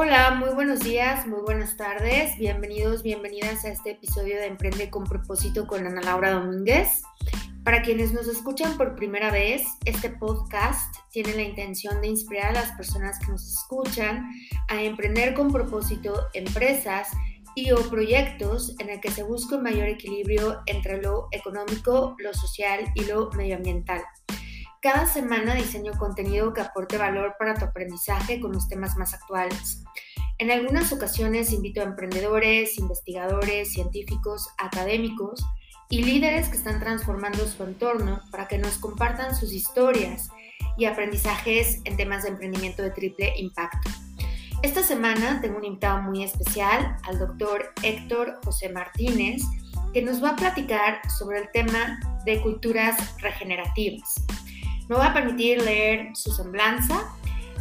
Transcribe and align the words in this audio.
Hola, 0.00 0.30
muy 0.30 0.50
buenos 0.50 0.78
días, 0.78 1.26
muy 1.26 1.40
buenas 1.40 1.76
tardes. 1.76 2.38
Bienvenidos, 2.38 3.02
bienvenidas 3.02 3.64
a 3.64 3.70
este 3.70 3.90
episodio 3.90 4.36
de 4.36 4.46
Emprende 4.46 4.90
con 4.90 5.02
propósito 5.02 5.66
con 5.66 5.84
Ana 5.88 6.00
Laura 6.00 6.30
Domínguez. 6.30 7.02
Para 7.64 7.82
quienes 7.82 8.12
nos 8.12 8.28
escuchan 8.28 8.76
por 8.76 8.94
primera 8.94 9.32
vez, 9.32 9.64
este 9.86 10.10
podcast 10.10 10.94
tiene 11.10 11.34
la 11.34 11.42
intención 11.42 12.00
de 12.00 12.06
inspirar 12.06 12.50
a 12.50 12.60
las 12.60 12.70
personas 12.76 13.18
que 13.18 13.32
nos 13.32 13.44
escuchan 13.44 14.30
a 14.68 14.80
emprender 14.80 15.34
con 15.34 15.50
propósito 15.50 16.28
empresas 16.32 17.08
y 17.56 17.72
o 17.72 17.78
proyectos 17.90 18.76
en 18.78 18.90
el 18.90 19.00
que 19.00 19.10
se 19.10 19.24
busque 19.24 19.56
un 19.56 19.64
mayor 19.64 19.88
equilibrio 19.88 20.60
entre 20.66 21.02
lo 21.02 21.26
económico, 21.32 22.14
lo 22.20 22.32
social 22.34 22.84
y 22.94 23.04
lo 23.06 23.32
medioambiental. 23.32 24.02
Cada 24.80 25.06
semana 25.06 25.56
diseño 25.56 25.90
contenido 25.98 26.54
que 26.54 26.60
aporte 26.60 26.98
valor 26.98 27.34
para 27.36 27.54
tu 27.54 27.64
aprendizaje 27.64 28.38
con 28.38 28.52
los 28.52 28.68
temas 28.68 28.96
más 28.96 29.12
actuales. 29.12 29.82
En 30.38 30.52
algunas 30.52 30.92
ocasiones 30.92 31.52
invito 31.52 31.80
a 31.80 31.84
emprendedores, 31.84 32.78
investigadores, 32.78 33.72
científicos, 33.72 34.48
académicos 34.56 35.44
y 35.90 36.04
líderes 36.04 36.48
que 36.48 36.58
están 36.58 36.78
transformando 36.78 37.44
su 37.48 37.64
entorno 37.64 38.20
para 38.30 38.46
que 38.46 38.58
nos 38.58 38.78
compartan 38.78 39.34
sus 39.34 39.52
historias 39.52 40.28
y 40.76 40.84
aprendizajes 40.84 41.80
en 41.84 41.96
temas 41.96 42.22
de 42.22 42.28
emprendimiento 42.28 42.82
de 42.82 42.90
triple 42.90 43.32
impacto. 43.36 43.90
Esta 44.62 44.84
semana 44.84 45.40
tengo 45.40 45.58
un 45.58 45.64
invitado 45.64 46.02
muy 46.02 46.22
especial, 46.22 46.96
al 47.02 47.18
doctor 47.18 47.72
Héctor 47.82 48.38
José 48.44 48.68
Martínez, 48.68 49.42
que 49.92 50.02
nos 50.02 50.22
va 50.22 50.30
a 50.30 50.36
platicar 50.36 51.00
sobre 51.10 51.38
el 51.40 51.50
tema 51.52 51.98
de 52.24 52.40
culturas 52.42 53.20
regenerativas. 53.20 54.24
Me 54.88 54.96
voy 54.96 55.04
a 55.04 55.12
permitir 55.12 55.60
leer 55.62 56.16
su 56.16 56.32
semblanza. 56.32 57.14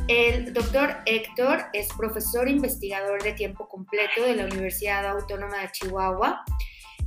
El 0.07 0.53
doctor 0.53 0.95
Héctor 1.05 1.65
es 1.73 1.89
profesor 1.97 2.47
investigador 2.47 3.21
de 3.21 3.33
tiempo 3.33 3.67
completo 3.67 4.23
de 4.23 4.35
la 4.35 4.45
Universidad 4.45 5.05
Autónoma 5.05 5.59
de 5.59 5.71
Chihuahua. 5.73 6.45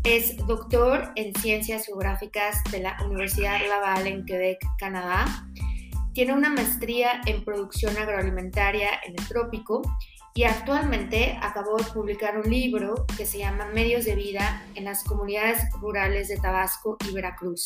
Es 0.04 0.36
doctor 0.46 1.10
en 1.16 1.34
Ciencias 1.36 1.86
Geográficas 1.86 2.62
de 2.70 2.80
la 2.80 2.98
Universidad 3.02 3.66
Laval 3.66 4.06
en 4.06 4.26
Quebec, 4.26 4.58
Canadá. 4.78 5.24
Tiene 6.12 6.34
una 6.34 6.50
maestría 6.50 7.22
en 7.24 7.42
producción 7.42 7.96
agroalimentaria 7.96 8.90
en 9.06 9.18
el 9.18 9.26
trópico 9.26 9.80
y 10.34 10.44
actualmente 10.44 11.38
acabó 11.40 11.78
de 11.78 11.84
publicar 11.84 12.36
un 12.36 12.50
libro 12.50 13.06
que 13.16 13.24
se 13.24 13.38
llama 13.38 13.70
Medios 13.72 14.04
de 14.04 14.16
Vida 14.16 14.66
en 14.74 14.84
las 14.84 15.02
comunidades 15.02 15.62
rurales 15.80 16.28
de 16.28 16.36
Tabasco 16.36 16.98
y 17.08 17.14
Veracruz. 17.14 17.64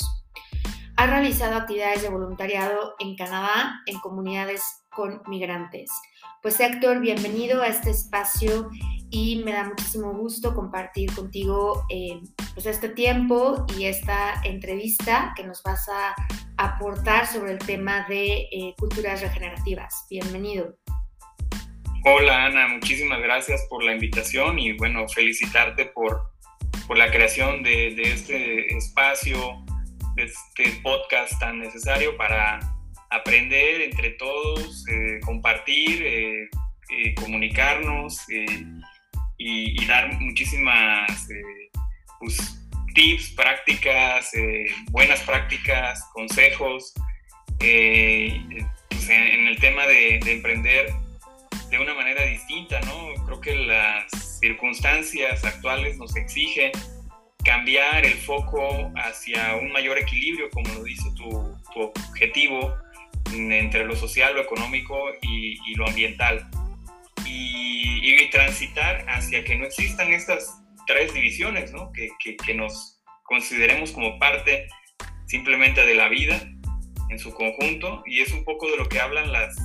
Ha 0.96 1.08
realizado 1.08 1.56
actividades 1.56 2.02
de 2.02 2.08
voluntariado 2.08 2.94
en 3.00 3.16
Canadá 3.16 3.82
en 3.86 3.98
comunidades 3.98 4.62
con 4.90 5.22
migrantes. 5.26 5.90
Pues 6.40 6.60
Héctor, 6.60 7.00
bienvenido 7.00 7.62
a 7.62 7.66
este 7.66 7.90
espacio 7.90 8.70
y 9.10 9.42
me 9.44 9.52
da 9.52 9.64
muchísimo 9.64 10.12
gusto 10.12 10.54
compartir 10.54 11.12
contigo 11.12 11.84
eh, 11.90 12.20
pues 12.54 12.66
este 12.66 12.90
tiempo 12.90 13.66
y 13.76 13.86
esta 13.86 14.40
entrevista 14.44 15.34
que 15.36 15.42
nos 15.42 15.64
vas 15.64 15.88
a 15.88 16.14
aportar 16.58 17.26
sobre 17.26 17.52
el 17.52 17.58
tema 17.58 18.06
de 18.08 18.48
eh, 18.52 18.74
culturas 18.78 19.20
regenerativas. 19.20 20.06
Bienvenido. 20.08 20.76
Hola 22.04 22.44
Ana, 22.44 22.68
muchísimas 22.68 23.20
gracias 23.20 23.66
por 23.68 23.82
la 23.82 23.94
invitación 23.94 24.60
y 24.60 24.74
bueno, 24.74 25.08
felicitarte 25.08 25.86
por, 25.86 26.30
por 26.86 26.96
la 26.96 27.10
creación 27.10 27.64
de, 27.64 27.96
de 27.96 28.02
este 28.02 28.76
espacio 28.76 29.64
este 30.16 30.80
podcast 30.82 31.38
tan 31.40 31.58
necesario 31.58 32.16
para 32.16 32.60
aprender 33.10 33.82
entre 33.82 34.10
todos, 34.10 34.86
eh, 34.88 35.20
compartir, 35.24 36.02
eh, 36.02 36.48
eh, 36.90 37.14
comunicarnos 37.14 38.20
y, 39.38 39.86
dar 39.86 40.12
muchísimas 40.20 41.28
pues, 42.18 42.58
tips, 42.94 43.32
prácticas, 43.32 44.30
buenas 44.90 45.20
prácticas, 45.20 46.02
consejos 46.14 46.94
pues, 47.58 49.08
en, 49.10 49.48
el 49.48 49.58
tema 49.60 49.86
de, 49.86 50.20
de 50.24 50.32
emprender 50.32 50.92
de 51.70 51.78
una 51.78 51.94
manera 51.94 52.24
distinta, 52.24 52.80
¿no? 52.82 53.24
Creo 53.26 53.40
que 53.40 53.54
las 53.54 54.38
circunstancias 54.40 55.44
actuales 55.44 55.98
nos 55.98 56.16
exigen 56.16 56.72
cambiar 57.44 58.04
el 58.04 58.14
foco 58.14 58.90
hacia 58.96 59.56
un 59.56 59.70
mayor 59.72 59.98
equilibrio, 59.98 60.50
como 60.50 60.72
lo 60.74 60.84
dice 60.84 61.08
tu, 61.16 61.54
objetivo, 61.76 62.74
entre 63.32 63.84
lo 63.84 63.96
social, 63.96 64.34
lo 64.34 64.42
económico 64.42 64.96
y, 65.22 65.74
lo 65.74 65.86
ambiental. 65.86 66.48
Y, 67.26 67.84
transitar 68.30 69.04
hacia 69.08 69.44
que 69.44 69.54
no 69.54 69.66
existan 69.66 70.12
estas 70.12 70.60
tres 70.88 71.14
divisiones, 71.14 71.72
¿no? 71.72 71.92
que, 71.92 72.08
que, 72.44 72.54
nos 72.54 73.00
consideremos 73.22 73.92
como 73.92 74.18
parte 74.18 74.66
simplemente 75.26 75.86
de 75.86 75.94
la 75.94 76.08
vida 76.08 76.40
en 77.10 77.18
su 77.18 77.32
conjunto, 77.32 78.02
y 78.06 78.22
es 78.22 78.32
un 78.32 78.44
poco 78.44 78.68
de 78.70 78.76
lo 78.76 78.88
que 78.88 78.98
hablan 78.98 79.30
las, 79.30 79.56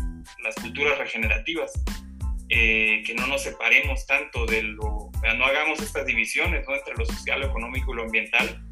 las 0.43 0.53
culturas 0.55 0.99
regenerativas, 0.99 1.71
eh, 2.49 3.01
que 3.05 3.15
no 3.15 3.25
nos 3.25 3.41
separemos 3.41 4.05
tanto 4.05 4.45
de 4.45 4.61
lo 4.61 5.08
no 5.37 5.45
hagamos 5.45 5.79
estas 5.81 6.05
divisiones 6.05 6.65
entre 6.67 6.95
lo 6.95 7.05
social, 7.05 7.41
lo 7.41 7.47
económico 7.47 7.93
y 7.93 7.95
lo 7.97 8.03
ambiental, 8.03 8.63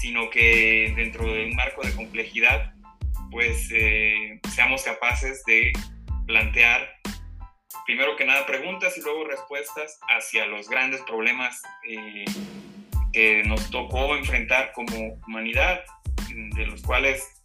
sino 0.00 0.30
que 0.30 0.92
dentro 0.96 1.26
de 1.26 1.46
un 1.46 1.54
marco 1.54 1.82
de 1.82 1.94
complejidad, 1.94 2.72
pues 3.30 3.68
eh, 3.72 4.40
seamos 4.54 4.82
capaces 4.82 5.44
de 5.44 5.72
plantear, 6.26 6.88
primero 7.86 8.16
que 8.16 8.24
nada, 8.24 8.46
preguntas 8.46 8.96
y 8.98 9.02
luego 9.02 9.24
respuestas 9.24 9.98
hacia 10.08 10.46
los 10.46 10.68
grandes 10.68 11.00
problemas 11.02 11.62
eh, 11.88 12.24
que 13.12 13.42
nos 13.44 13.70
tocó 13.70 14.16
enfrentar 14.16 14.72
como 14.72 15.14
humanidad, 15.26 15.84
de 16.54 16.66
los 16.66 16.82
cuales, 16.82 17.42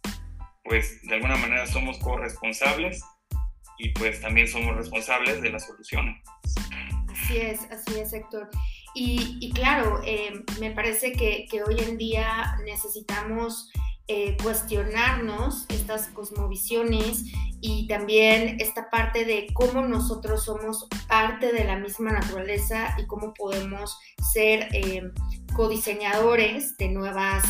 pues, 0.64 1.02
de 1.02 1.14
alguna 1.14 1.36
manera 1.36 1.66
somos 1.66 1.98
corresponsables 1.98 3.02
y 3.78 3.90
pues 3.90 4.20
también 4.20 4.48
somos 4.48 4.76
responsables 4.76 5.40
de 5.40 5.50
las 5.50 5.66
soluciones. 5.66 6.16
Así 7.24 7.36
es, 7.36 7.60
así 7.70 8.00
es, 8.00 8.12
Héctor. 8.12 8.48
Y, 8.94 9.52
claro, 9.52 10.00
eh, 10.04 10.32
me 10.60 10.72
parece 10.72 11.12
que, 11.12 11.46
hoy 11.62 11.76
en 11.78 11.98
día 11.98 12.56
necesitamos 12.64 13.70
eh, 14.08 14.36
cuestionarnos 14.42 15.66
estas 15.68 16.08
cosmovisiones 16.08 17.24
y 17.60 17.86
también 17.86 18.56
esta 18.60 18.88
parte 18.90 19.24
de 19.24 19.46
cómo 19.52 19.82
nosotros 19.82 20.44
somos 20.44 20.88
parte 21.06 21.52
de 21.52 21.64
la 21.64 21.76
misma 21.76 22.12
naturaleza 22.12 22.96
y 22.98 23.06
cómo 23.06 23.34
podemos 23.34 23.96
ser 24.32 24.68
eh, 24.72 25.02
codiseñadores 25.54 26.76
de 26.78 26.88
nuevas, 26.88 27.44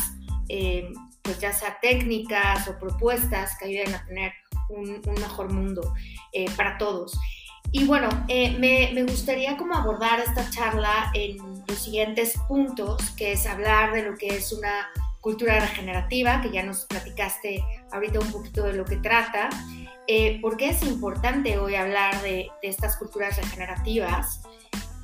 pues 1.21 1.39
ya 1.39 1.53
sea 1.53 1.79
técnicas 1.81 2.67
o 2.67 2.77
propuestas 2.77 3.57
que 3.57 3.65
ayuden 3.65 3.95
a 3.95 4.05
tener 4.05 4.33
un 4.69 5.01
mejor 5.19 5.51
mundo 5.51 5.93
para 6.55 6.77
todos. 6.77 7.17
Y 7.71 7.85
bueno, 7.85 8.09
eh, 8.27 8.57
me, 8.57 9.03
gustaría 9.03 9.55
como 9.55 9.75
abordar 9.75 10.19
esta 10.19 10.49
charla 10.49 11.11
en 11.13 11.37
los 11.67 11.77
siguientes 11.77 12.33
puntos, 12.47 13.11
que 13.11 13.33
es 13.33 13.45
hablar 13.45 13.93
de 13.93 14.03
lo 14.03 14.17
que 14.17 14.27
es 14.27 14.51
una 14.51 14.89
cultura 15.21 15.59
regenerativa, 15.59 16.41
que 16.41 16.49
ya 16.49 16.63
nos 16.63 16.85
platicaste 16.85 17.63
ahorita 17.91 18.19
un 18.19 18.31
poquito 18.31 18.63
de 18.63 18.73
lo 18.73 18.85
que 18.85 18.97
trata, 18.97 19.49
eh, 20.07 20.39
por 20.41 20.57
qué 20.57 20.69
es 20.69 20.81
importante 20.81 21.59
hoy 21.59 21.75
hablar 21.75 22.19
de, 22.23 22.47
estas 22.63 22.97
culturas 22.97 23.37
regenerativas, 23.37 24.41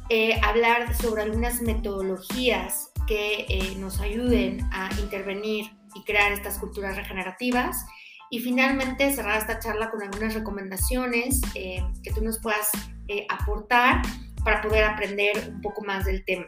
eh, 0.10 0.40
hablar 0.44 0.96
sobre 0.96 1.22
algunas 1.22 1.62
metodologías 1.62 2.92
que 3.08 3.76
nos 3.78 4.00
ayuden 4.00 4.68
a 4.72 4.90
intervenir 5.00 5.70
y 5.94 6.04
crear 6.04 6.32
estas 6.32 6.58
culturas 6.58 6.96
regenerativas 6.96 7.86
y 8.30 8.40
finalmente 8.40 9.12
cerrar 9.12 9.38
esta 9.38 9.60
charla 9.60 9.90
con 9.90 10.02
algunas 10.02 10.34
recomendaciones 10.34 11.42
eh, 11.54 11.84
que 12.04 12.12
tú 12.12 12.24
nos 12.24 12.40
puedas 12.40 12.72
eh, 13.08 13.26
aportar 13.30 14.02
para 14.44 14.62
poder 14.62 14.84
aprender 14.84 15.50
un 15.50 15.62
poco 15.62 15.84
más 15.84 16.06
del 16.06 16.24
tema. 16.26 16.48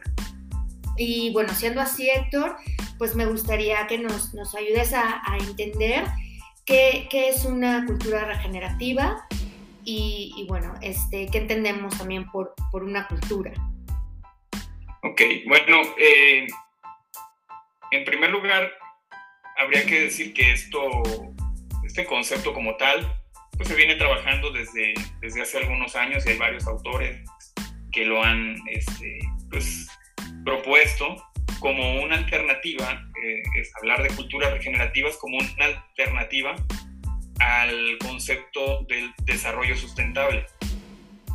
Y 0.96 1.32
bueno, 1.32 1.54
siendo 1.54 1.80
así, 1.80 2.10
Héctor, 2.10 2.56
pues 2.98 3.14
me 3.14 3.26
gustaría 3.26 3.86
que 3.86 3.98
nos, 3.98 4.34
nos 4.34 4.54
ayudes 4.54 4.92
a, 4.92 5.22
entender 5.40 6.04
qué, 6.66 7.06
qué, 7.10 7.28
es 7.28 7.44
una 7.44 7.86
cultura 7.86 8.24
regenerativa 8.24 9.24
y, 9.84 10.44
bueno, 10.48 10.74
este, 10.82 11.28
qué 11.32 11.38
entendemos 11.38 11.96
también 11.96 12.30
por, 12.30 12.54
por 12.70 12.84
una 12.84 13.06
cultura. 13.08 13.52
Ok, 15.02 15.22
bueno, 15.46 15.80
eh, 15.96 16.46
en 17.92 18.04
primer 18.04 18.30
lugar, 18.30 18.70
habría 19.56 19.86
que 19.86 20.02
decir 20.02 20.34
que 20.34 20.52
esto 20.52 21.02
este 21.88 22.04
concepto 22.04 22.52
como 22.52 22.76
tal, 22.76 23.18
pues 23.56 23.68
se 23.68 23.74
viene 23.74 23.96
trabajando 23.96 24.52
desde, 24.52 24.92
desde 25.20 25.40
hace 25.40 25.56
algunos 25.56 25.96
años 25.96 26.24
y 26.26 26.30
hay 26.30 26.36
varios 26.38 26.66
autores 26.66 27.24
que 27.90 28.04
lo 28.04 28.22
han 28.22 28.56
este, 28.68 29.18
pues, 29.50 29.88
propuesto 30.44 31.16
como 31.60 32.02
una 32.02 32.16
alternativa, 32.16 33.02
eh, 33.24 33.42
hablar 33.80 34.02
de 34.02 34.14
culturas 34.14 34.52
regenerativas 34.52 35.16
como 35.16 35.38
una 35.38 35.64
alternativa 35.64 36.54
al 37.40 37.96
concepto 37.98 38.84
del 38.84 39.10
desarrollo 39.24 39.76
sustentable. 39.76 40.46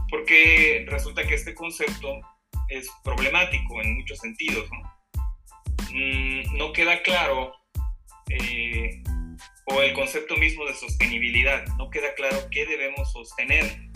porque 0.09 0.85
resulta 0.89 1.25
que 1.25 1.33
este 1.33 1.55
concepto 1.55 2.21
es 2.69 2.87
problemático 3.03 3.81
en 3.81 3.95
muchos 3.95 4.19
sentidos. 4.19 4.69
No, 4.69 4.81
mm, 5.91 6.55
no 6.55 6.71
queda 6.71 7.01
claro, 7.01 7.51
eh, 8.29 9.02
o 9.65 9.81
el 9.81 9.93
concepto 9.93 10.35
mismo 10.37 10.65
de 10.65 10.73
sostenibilidad, 10.73 11.65
no 11.77 11.89
queda 11.89 12.13
claro 12.15 12.37
qué 12.51 12.65
debemos 12.65 13.11
sostener. 13.11 13.89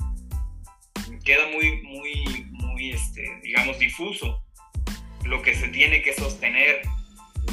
Queda 1.24 1.48
muy, 1.52 1.82
muy, 1.84 2.46
muy, 2.52 2.92
este, 2.92 3.40
digamos, 3.44 3.78
difuso 3.80 4.42
lo 5.26 5.42
que 5.42 5.56
se 5.56 5.68
tiene 5.70 6.02
que 6.02 6.14
sostener, 6.14 6.82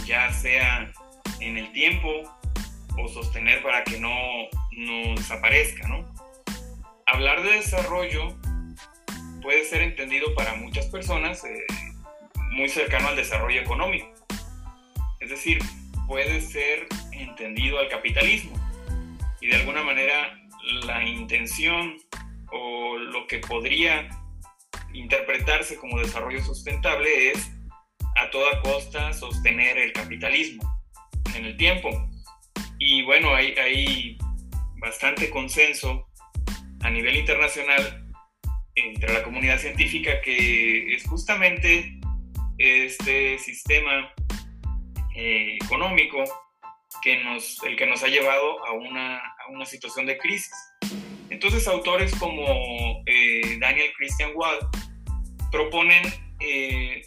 ya 0.06 0.32
sea 0.32 0.92
en 1.40 1.58
el 1.58 1.72
tiempo 1.72 2.22
o 2.96 3.08
sostener 3.08 3.62
para 3.62 3.82
que 3.82 3.98
no, 3.98 4.14
no 4.72 5.14
desaparezca, 5.16 5.88
¿no? 5.88 6.04
Hablar 7.06 7.42
de 7.42 7.52
desarrollo 7.52 8.36
puede 9.42 9.64
ser 9.64 9.82
entendido 9.82 10.34
para 10.34 10.54
muchas 10.54 10.86
personas 10.86 11.44
eh, 11.44 11.66
muy 12.52 12.68
cercano 12.68 13.08
al 13.08 13.16
desarrollo 13.16 13.60
económico. 13.60 14.08
Es 15.20 15.30
decir, 15.30 15.58
puede 16.06 16.40
ser 16.40 16.86
entendido 17.22 17.78
al 17.78 17.88
capitalismo. 17.88 18.52
Y 19.40 19.48
de 19.48 19.56
alguna 19.56 19.82
manera 19.82 20.38
la 20.86 21.02
intención 21.02 21.98
o 22.50 22.96
lo 22.96 23.26
que 23.26 23.38
podría 23.38 24.08
interpretarse 24.92 25.76
como 25.76 25.98
desarrollo 25.98 26.42
sustentable 26.42 27.30
es 27.30 27.50
a 28.16 28.30
toda 28.30 28.62
costa 28.62 29.12
sostener 29.12 29.76
el 29.76 29.92
capitalismo 29.92 30.62
en 31.34 31.44
el 31.46 31.56
tiempo. 31.56 31.90
Y 32.78 33.02
bueno, 33.02 33.34
hay, 33.34 33.54
hay 33.54 34.18
bastante 34.76 35.30
consenso 35.30 36.06
a 36.80 36.90
nivel 36.90 37.16
internacional 37.16 38.04
entre 38.76 39.12
la 39.12 39.22
comunidad 39.22 39.58
científica 39.58 40.20
que 40.20 40.94
es 40.94 41.06
justamente 41.08 41.98
este 42.58 43.38
sistema 43.38 44.12
eh, 45.16 45.56
económico 45.62 46.24
que 47.04 47.22
nos, 47.22 47.62
el 47.64 47.76
que 47.76 47.86
nos 47.86 48.02
ha 48.02 48.08
llevado 48.08 48.64
a 48.64 48.72
una, 48.72 49.18
a 49.18 49.50
una 49.50 49.66
situación 49.66 50.06
de 50.06 50.16
crisis. 50.16 50.54
Entonces 51.28 51.68
autores 51.68 52.14
como 52.14 53.02
eh, 53.04 53.58
Daniel 53.60 53.92
Christian 53.98 54.30
Wald 54.34 54.66
proponen 55.52 56.02
eh, 56.40 57.02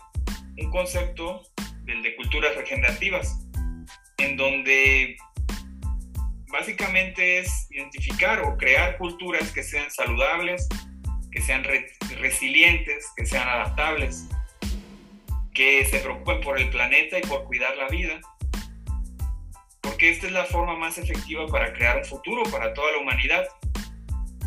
un 0.60 0.70
concepto 0.70 1.42
del 1.86 2.04
de 2.04 2.16
culturas 2.16 2.56
regenerativas, 2.56 3.48
en 4.20 4.38
donde 4.38 5.18
básicamente 6.52 7.40
es 7.40 7.68
identificar 7.72 8.42
o 8.42 8.56
crear 8.56 8.98
culturas 9.00 9.52
que 9.52 9.64
sean 9.64 9.90
saludables, 9.90 10.68
que 11.32 11.42
sean 11.42 11.66
resilientes, 12.20 13.08
que 13.16 13.26
sean 13.26 13.48
adaptables, 13.48 14.28
que 15.56 15.86
se 15.86 16.00
preocupen 16.00 16.42
por 16.42 16.60
el 16.60 16.70
planeta 16.70 17.18
y 17.18 17.22
por 17.22 17.46
cuidar 17.46 17.76
la 17.78 17.88
vida, 17.88 18.20
porque 19.88 20.10
esta 20.10 20.28
es 20.28 20.34
la 20.34 20.44
forma 20.44 20.76
más 20.76 20.98
efectiva 20.98 21.48
para 21.48 21.72
crear 21.72 21.98
un 21.98 22.04
futuro 22.04 22.44
para 22.52 22.74
toda 22.74 22.92
la 22.92 22.98
humanidad. 22.98 23.48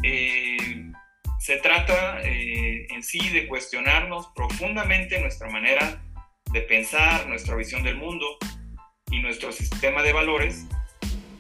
Eh, 0.02 0.92
se 1.38 1.56
trata 1.56 2.20
eh, 2.20 2.87
en 2.90 3.02
sí 3.02 3.31
de 3.31 3.48
cuestionarnos 3.48 4.28
profundamente 4.34 5.19
nuestra 5.19 5.48
manera 5.48 6.02
de 6.52 6.60
pensar, 6.62 7.26
nuestra 7.26 7.56
visión 7.56 7.82
del 7.82 7.96
mundo 7.96 8.26
y 9.10 9.20
nuestro 9.20 9.50
sistema 9.50 10.02
de 10.02 10.12
valores 10.12 10.66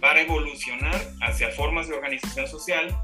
para 0.00 0.22
evolucionar 0.22 0.98
hacia 1.20 1.50
formas 1.50 1.88
de 1.88 1.94
organización 1.94 2.48
social 2.48 2.96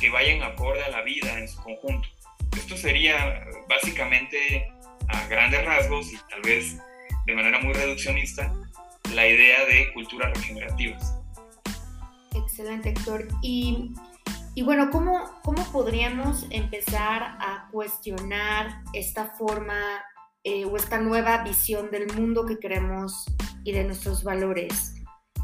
que 0.00 0.08
vayan 0.10 0.42
acorde 0.44 0.84
a 0.84 0.90
la 0.90 1.02
vida 1.02 1.36
en 1.36 1.48
su 1.48 1.60
conjunto. 1.62 2.08
Esto 2.56 2.76
sería 2.76 3.44
básicamente 3.68 4.70
a 5.08 5.26
grandes 5.26 5.64
rasgos 5.64 6.12
y 6.12 6.18
tal 6.30 6.42
vez 6.42 6.76
de 7.26 7.34
manera 7.34 7.58
muy 7.58 7.72
reduccionista 7.72 8.52
la 9.14 9.26
idea 9.26 9.64
de 9.66 9.92
culturas 9.92 10.32
regenerativas. 10.34 11.14
Excelente, 12.34 12.90
Héctor. 12.90 13.28
Y, 13.42 13.92
y 14.54 14.62
bueno, 14.62 14.90
¿cómo, 14.90 15.40
¿cómo 15.42 15.64
podríamos 15.72 16.46
empezar 16.50 17.22
a 17.22 17.68
cuestionar 17.70 18.82
esta 18.92 19.26
forma 19.26 20.02
eh, 20.44 20.64
o 20.64 20.76
esta 20.76 20.98
nueva 20.98 21.42
visión 21.44 21.90
del 21.90 22.12
mundo 22.14 22.46
que 22.46 22.58
queremos 22.58 23.26
y 23.64 23.72
de 23.72 23.84
nuestros 23.84 24.24
valores? 24.24 24.94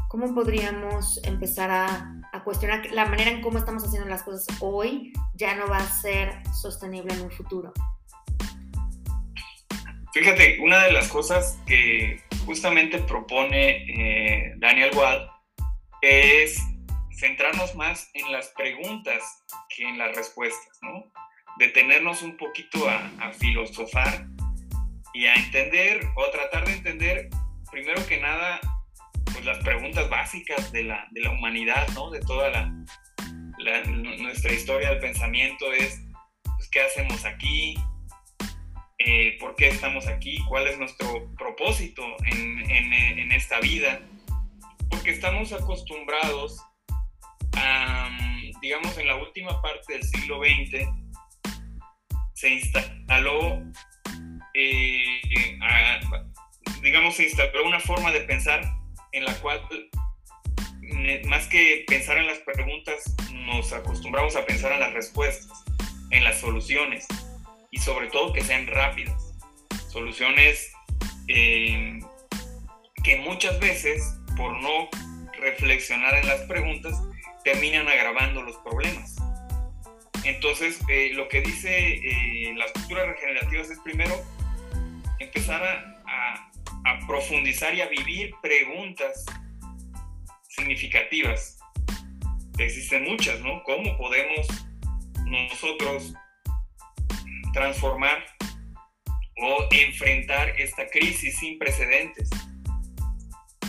¿Cómo 0.09 0.33
podríamos 0.33 1.21
empezar 1.23 1.71
a, 1.71 2.11
cuestionar 2.43 2.85
la 2.91 3.05
manera 3.05 3.31
en 3.31 3.41
cómo 3.41 3.57
estamos 3.57 3.83
haciendo 3.85 4.09
las 4.09 4.23
cosas 4.23 4.45
hoy 4.59 5.13
ya 5.35 5.55
no 5.55 5.67
va 5.67 5.77
a 5.77 6.01
ser 6.01 6.43
sostenible 6.53 7.13
en 7.13 7.21
un 7.21 7.31
futuro? 7.31 7.73
Fíjate, 10.13 10.59
una 10.61 10.83
de 10.83 10.91
las 10.91 11.07
cosas 11.07 11.57
que 11.65 12.21
justamente 12.45 12.99
propone 12.99 13.85
eh, 13.87 14.53
Daniel 14.57 14.91
Wald 14.95 15.29
es 16.01 16.59
centrarnos 17.17 17.75
más 17.75 18.09
en 18.13 18.31
las 18.31 18.49
preguntas 18.49 19.23
que 19.69 19.83
en 19.83 19.97
las 19.97 20.15
respuestas, 20.15 20.77
¿no? 20.81 21.11
Detenernos 21.57 22.21
un 22.21 22.37
poquito 22.37 22.89
a, 22.89 23.11
a 23.19 23.31
filosofar 23.33 24.27
y 25.13 25.25
a 25.25 25.33
entender 25.35 26.05
o 26.15 26.29
tratar 26.29 26.65
de 26.65 26.73
entender, 26.73 27.29
primero 27.71 28.05
que 28.05 28.19
nada, 28.19 28.59
pues 29.31 29.45
las 29.45 29.57
preguntas 29.59 30.09
básicas 30.09 30.71
de 30.71 30.83
la, 30.83 31.07
de 31.11 31.21
la 31.21 31.31
humanidad, 31.31 31.87
¿no? 31.93 32.09
De 32.11 32.19
toda 32.19 32.49
la, 32.49 32.71
nuestra 34.17 34.51
historia 34.51 34.89
del 34.89 34.99
pensamiento 34.99 35.71
es, 35.71 36.01
pues, 36.43 36.69
¿qué 36.69 36.81
hacemos 36.81 37.25
aquí? 37.25 37.75
Eh, 39.07 39.37
¿Por 39.39 39.55
qué 39.55 39.67
estamos 39.67 40.07
aquí? 40.07 40.39
¿Cuál 40.49 40.65
es 40.65 40.79
nuestro 40.79 41.31
propósito 41.37 42.03
en, 42.25 42.71
en, 42.71 43.31
esta 43.31 43.59
vida? 43.59 44.01
Porque 44.89 45.11
estamos 45.11 45.53
acostumbrados 45.53 46.59
a, 47.55 48.09
digamos, 48.61 48.97
en 48.97 49.05
la 49.05 49.15
última 49.17 49.61
parte 49.61 49.93
del 49.93 50.03
siglo 50.03 50.39
XX, 50.39 50.87
se 52.33 52.49
instaló 52.49 53.61
eh, 54.55 55.21
digamos, 56.81 57.15
se 57.15 57.25
instaló 57.25 57.63
una 57.63 57.79
forma 57.79 58.11
de 58.11 58.21
pensar 58.21 58.63
en 59.11 59.23
la 59.25 59.35
cual, 59.35 59.61
más 61.27 61.45
que 61.45 61.85
pensar 61.87 62.17
en 62.17 62.25
las 62.25 62.39
preguntas, 62.39 63.15
nos 63.33 63.71
acostumbramos 63.71 64.35
a 64.35 64.43
pensar 64.47 64.71
en 64.71 64.79
las 64.79 64.93
respuestas, 64.93 65.63
en 66.09 66.23
las 66.23 66.39
soluciones 66.39 67.07
y 67.75 67.79
sobre 67.79 68.07
todo 68.07 68.31
que 68.31 68.41
sean 68.41 68.67
rápidas. 68.67 69.33
Soluciones 69.89 70.71
eh, 71.27 71.99
que 73.03 73.17
muchas 73.17 73.59
veces, 73.59 74.17
por 74.37 74.53
no 74.61 74.89
reflexionar 75.33 76.15
en 76.15 76.27
las 76.27 76.39
preguntas, 76.43 76.95
terminan 77.43 77.87
agravando 77.89 78.41
los 78.43 78.55
problemas. 78.59 79.17
Entonces, 80.23 80.79
eh, 80.87 81.11
lo 81.13 81.27
que 81.27 81.41
dice 81.41 82.01
las 82.55 82.71
culturas 82.71 83.07
regenerativas 83.07 83.69
es 83.69 83.79
primero 83.79 84.15
empezar 85.19 85.61
a, 85.61 86.51
profundizar 87.07 87.75
y 87.75 87.81
a 87.81 87.87
vivir 87.87 88.33
preguntas 88.41 89.25
significativas. 90.47 91.59
Existen 92.57 93.03
muchas, 93.03 93.41
¿no? 93.41 93.61
¿Cómo 93.63 93.97
podemos 93.97 94.47
nosotros 95.25 96.13
transformar 97.55 98.23
o 99.37 99.67
enfrentar 99.71 100.49
esta 100.59 100.87
crisis 100.87 101.39
sin 101.39 101.57
precedentes? 101.57 102.29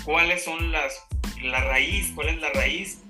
¿Cuáles 0.04 0.44
son 0.44 0.72
las, 0.72 1.06
la 1.40 1.64
raíz? 1.64 2.12
¿Cuál 2.14 2.28
es 2.28 2.36
la 2.38 2.50
raíz? 2.50 3.02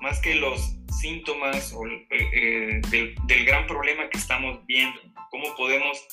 Más 0.00 0.18
que 0.20 0.34
los 0.34 0.76
síntomas 1.00 1.72
o, 1.74 1.86
eh, 1.86 2.80
del, 2.90 3.14
del 3.26 3.44
gran 3.44 3.66
problema 3.66 4.08
que 4.08 4.18
estamos 4.18 4.64
viendo. 4.66 5.00
¿Cómo 5.30 5.54
podemos 5.56 6.06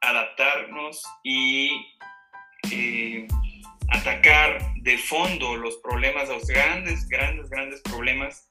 adaptarnos 0.00 1.02
y 1.22 1.70
eh, 2.70 3.26
atacar 3.90 4.74
de 4.76 4.96
fondo 4.96 5.56
los 5.56 5.76
problemas, 5.76 6.28
los 6.28 6.46
grandes, 6.46 7.06
grandes, 7.08 7.50
grandes 7.50 7.82
problemas 7.82 8.48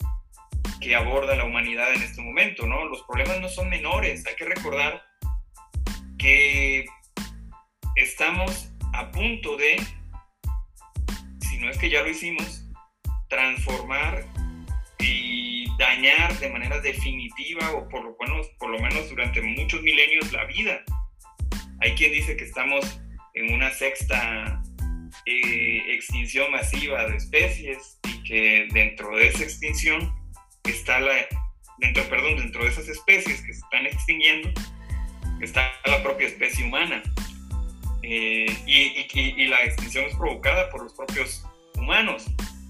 que 0.81 0.95
aborda 0.95 1.35
la 1.35 1.45
humanidad 1.45 1.93
en 1.93 2.01
este 2.01 2.21
momento, 2.21 2.67
¿no? 2.67 2.85
Los 2.85 3.03
problemas 3.03 3.39
no 3.39 3.47
son 3.47 3.69
menores, 3.69 4.25
hay 4.27 4.35
que 4.35 4.45
recordar 4.45 5.01
que 6.17 6.85
estamos 7.95 8.71
a 8.93 9.09
punto 9.11 9.55
de, 9.57 9.81
si 11.39 11.57
no 11.59 11.69
es 11.69 11.77
que 11.77 11.89
ya 11.89 12.01
lo 12.01 12.09
hicimos, 12.09 12.67
transformar 13.29 14.25
y 14.99 15.65
dañar 15.77 16.37
de 16.39 16.49
manera 16.49 16.79
definitiva 16.79 17.71
o 17.71 17.87
por 17.87 18.03
lo 18.03 18.17
menos, 18.19 18.47
por 18.59 18.69
lo 18.69 18.79
menos 18.79 19.09
durante 19.09 19.41
muchos 19.41 19.81
milenios 19.81 20.31
la 20.31 20.45
vida 20.45 20.83
hay 21.81 21.95
quien 21.95 22.13
dice 22.13 22.37
que 22.37 22.43
estamos 22.43 23.01
en 23.33 23.53
una 23.53 23.71
sexta 23.71 24.61
eh, 25.25 25.83
extinción 25.87 26.51
masiva 26.51 27.07
de 27.07 27.17
especies 27.17 27.99
y 28.07 28.23
que 28.23 28.67
dentro 28.71 29.15
de 29.17 29.27
esa 29.27 29.43
extinción 29.43 30.13
está 30.63 30.99
la, 30.99 31.13
dentro, 31.77 32.03
perdón, 32.09 32.37
dentro 32.37 32.63
de 32.63 32.69
esas 32.69 32.87
especies 32.87 33.41
que 33.41 33.53
se 33.53 33.59
están 33.59 33.85
extinguiendo, 33.85 34.49
está 35.41 35.71
la 35.85 36.01
propia 36.03 36.27
especie 36.27 36.65
humana. 36.65 37.01
Eh, 38.03 38.47
y, 38.65 39.07
y, 39.13 39.47
la 39.47 39.63
extinción 39.63 40.05
es 40.05 40.15
provocada 40.15 40.69
por 40.69 40.83
los 40.83 40.93
propios 40.93 41.45
humanos, 41.75 42.25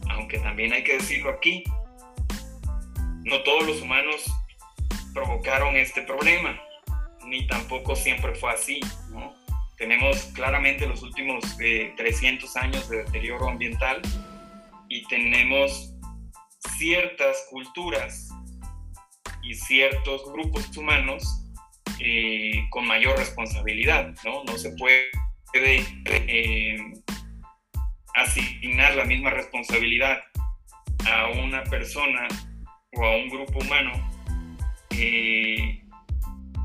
aunque 0.09 0.39
también 0.39 0.73
hay 0.73 0.83
que 0.83 0.97
decirlo 0.97 1.29
aquí, 1.29 1.63
no 3.23 3.41
todos 3.43 3.65
los 3.65 3.81
humanos 3.81 4.25
provocaron 5.13 5.77
este 5.77 6.01
problema, 6.01 6.59
ni 7.25 7.47
tampoco 7.47 7.95
siempre 7.95 8.35
fue 8.35 8.51
así. 8.51 8.79
¿no? 9.09 9.33
Tenemos 9.77 10.23
claramente 10.33 10.85
los 10.85 11.01
últimos 11.01 11.43
300 11.57 12.55
eh, 12.55 12.59
años 12.59 12.89
de 12.89 13.03
deterioro 13.03 13.49
ambiental 13.49 14.01
y 14.89 15.05
tenemos 15.07 15.90
ciertas 16.77 17.47
culturas 17.49 18.29
y 19.43 19.55
ciertos 19.55 20.23
grupos 20.31 20.75
humanos 20.77 21.23
eh, 21.99 22.67
con 22.69 22.87
mayor 22.87 23.17
responsabilidad, 23.17 24.13
¿no? 24.23 24.57
Se 24.57 24.71
puede 24.71 25.09
eh, 25.53 26.77
asignar 28.15 28.95
la 28.95 29.05
misma 29.05 29.29
responsabilidad 29.29 30.19
a 31.09 31.29
una 31.29 31.63
persona 31.63 32.27
o 32.93 33.05
a 33.05 33.17
un 33.17 33.29
grupo 33.29 33.59
humano 33.59 33.91
eh, 34.91 35.81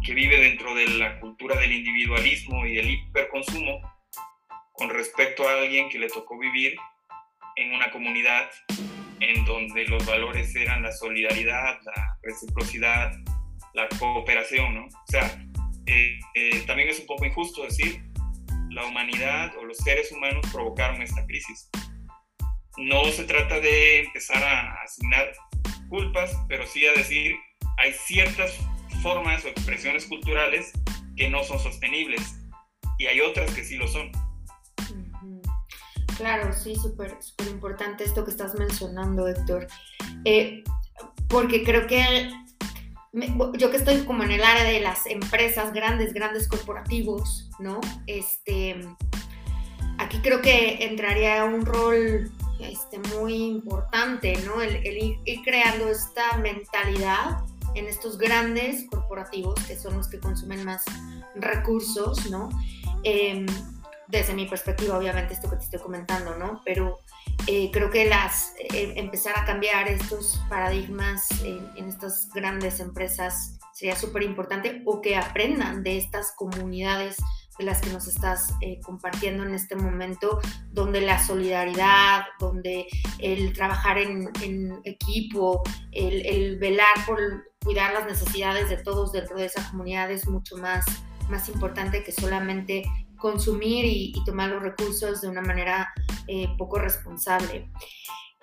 que 0.05 0.15
vive 0.15 0.39
dentro 0.41 0.75
de 0.75 0.89
la 0.89 1.19
cultura 1.21 1.59
del 1.59 1.73
individualismo 1.73 2.67
y 2.67 2.75
del 2.75 2.91
hiperconsumo 2.91 3.81
con 4.73 4.91
respecto 4.91 5.49
a 5.49 5.55
alguien 5.55 5.89
que 5.89 5.99
le 5.99 6.09
tocó 6.09 6.39
vivir 6.39 6.77
en 7.57 7.73
una 7.73 7.91
comunidad 7.91 8.51
en 9.21 9.45
donde 9.45 9.85
los 9.87 10.05
valores 10.07 10.55
eran 10.57 10.83
la 10.83 10.93
solidaridad, 10.93 11.79
la 11.85 12.19
reciprocidad, 12.23 13.13
la 13.75 13.89
cooperación, 13.99 14.75
¿no? 14.75 14.87
O 14.87 15.07
sea, 15.09 15.43
eh, 15.87 16.19
eh, 16.35 16.63
también 16.67 16.89
es 16.89 17.01
un 17.01 17.07
poco 17.07 17.25
injusto 17.25 17.63
decir 17.63 18.03
la 18.71 18.85
humanidad 18.85 19.57
o 19.59 19.65
los 19.65 19.79
seres 19.79 20.13
humanos 20.13 20.45
provocaron 20.53 21.01
esta 21.03 21.25
crisis. 21.27 21.71
No 22.77 23.05
se 23.07 23.25
trata 23.25 23.59
de 23.61 24.01
empezar 24.01 24.43
a 24.43 24.83
asignar 24.83 25.33
culpas, 25.89 26.37
pero 26.49 26.67
sí 26.67 26.87
a 26.87 26.93
decir 26.93 27.37
hay 27.79 27.93
ciertas 27.93 28.59
formas 29.03 29.45
o 29.45 29.49
expresiones 29.49 30.07
culturales 30.07 30.73
que 31.17 31.29
no 31.31 31.43
son 31.45 31.59
sostenibles 31.59 32.37
y 32.99 33.07
hay 33.07 33.21
otras 33.21 33.55
que 33.55 33.65
sí 33.65 33.77
lo 33.77 33.89
son. 33.89 34.11
Claro, 36.17 36.53
sí, 36.53 36.77
súper 36.77 37.19
importante 37.51 38.05
esto 38.05 38.25
que 38.25 38.31
estás 38.31 38.55
mencionando, 38.55 39.29
Héctor. 39.29 39.67
Eh, 40.25 40.65
porque 41.29 41.63
creo 41.63 41.87
que 41.87 42.31
yo 43.59 43.71
que 43.71 43.77
estoy 43.77 44.05
como 44.05 44.23
en 44.25 44.33
el 44.33 44.43
área 44.43 44.65
de 44.65 44.81
las 44.81 45.07
empresas 45.07 45.73
grandes, 45.73 46.13
grandes 46.13 46.49
corporativos, 46.49 47.49
¿no? 47.59 47.81
Este, 48.07 48.81
aquí 49.99 50.19
creo 50.19 50.43
que 50.43 50.85
entraría 50.85 51.45
un 51.45 51.65
rol 51.65 52.31
este, 52.61 52.99
muy 53.17 53.35
importante, 53.35 54.37
¿no? 54.45 54.61
El, 54.61 54.85
ir, 55.25 55.43
creando 55.45 55.89
esta 55.89 56.37
mentalidad 56.39 57.45
en 57.75 57.87
estos 57.87 58.19
grandes 58.19 58.87
corporativos 58.89 59.55
que 59.67 59.77
son 59.77 59.97
los 59.97 60.09
que 60.09 60.19
consumen 60.19 60.65
más 60.65 60.85
recursos, 61.35 62.31
¿no? 62.31 62.49
Em, 63.03 63.47
desde 64.09 64.35
mi 64.35 64.47
perspectiva, 64.47 64.97
obviamente, 64.99 65.35
esto 65.35 65.51
que 65.51 65.57
te 65.57 65.65
estoy 65.65 65.81
comentando, 65.81 66.37
¿no? 66.37 66.61
Pero 66.65 67.01
eh, 67.47 67.71
creo 67.73 67.91
que 67.91 68.07
las, 68.07 68.55
eh, 68.73 68.95
empezar 68.97 69.39
a 69.39 69.45
cambiar 69.45 69.89
estos 69.89 70.41
paradigmas 70.49 71.29
en, 71.43 71.89
estas 71.89 72.29
grandes 72.35 72.81
empresas 72.81 73.59
sería 73.73 73.97
súper 73.97 74.23
importante 74.23 74.83
o 74.85 75.01
que 75.01 75.17
aprendan 75.17 75.83
de 75.83 75.99
estas 75.99 76.33
comunidades 76.33 77.17
de 77.59 77.65
las 77.65 77.81
que 77.81 77.91
nos 77.91 78.07
estás 78.07 78.53
eh, 78.61 78.81
compartiendo 78.83 79.45
en 79.45 79.55
este 79.55 79.77
momento, 79.77 80.41
donde 80.71 81.01
la 81.01 81.23
solidaridad, 81.25 82.25
donde 82.39 82.87
el 83.19 83.53
trabajar 83.55 83.99
en, 83.99 84.81
equipo, 84.85 85.63
el, 85.93 86.27
el, 86.27 86.59
velar 86.59 86.95
por 87.07 87.19
cuidar 87.65 87.93
las 87.95 88.07
necesidades 88.07 88.69
de 88.69 88.77
todos 88.77 89.13
dentro 89.13 89.37
de 89.37 89.47
esa 89.47 89.69
comunidad 89.71 90.11
es 90.11 90.29
mucho 90.29 90.57
más, 90.59 90.85
más 91.29 91.49
importante 91.49 92.05
que 92.05 92.13
solamente 92.13 92.85
consumir 93.17 93.85
y, 93.85 94.13
tomar 94.25 94.51
los 94.51 94.63
recursos 94.63 95.21
de 95.21 95.29
una 95.29 95.43
manera 95.43 95.93
eh, 96.27 96.49
poco 96.59 96.79
responsable. 96.79 97.71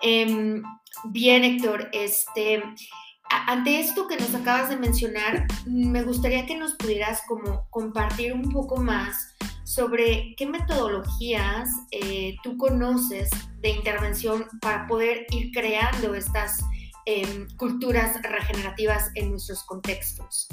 Em, 0.00 0.62
bien, 1.04 1.44
Héctor, 1.44 1.88
este, 1.92 2.62
ante 3.28 3.80
esto 3.80 4.06
que 4.06 4.16
nos 4.16 4.34
acabas 4.34 4.68
de 4.68 4.76
mencionar, 4.76 5.46
me 5.66 6.02
gustaría 6.02 6.46
que 6.46 6.56
nos 6.56 6.74
pudieras 6.74 7.22
como 7.26 7.66
compartir 7.70 8.32
un 8.32 8.50
poco 8.50 8.76
más 8.76 9.34
sobre 9.64 10.34
qué 10.36 10.46
metodologías 10.46 11.68
eh, 11.90 12.36
tú 12.42 12.56
conoces 12.58 13.30
de 13.60 13.70
intervención 13.70 14.46
para 14.60 14.86
poder 14.86 15.26
ir 15.30 15.50
creando 15.52 16.14
estas 16.14 16.62
em, 17.06 17.48
culturas 17.56 18.20
regenerativas 18.22 19.10
en 19.14 19.30
nuestros 19.30 19.64
contextos. 19.64 20.48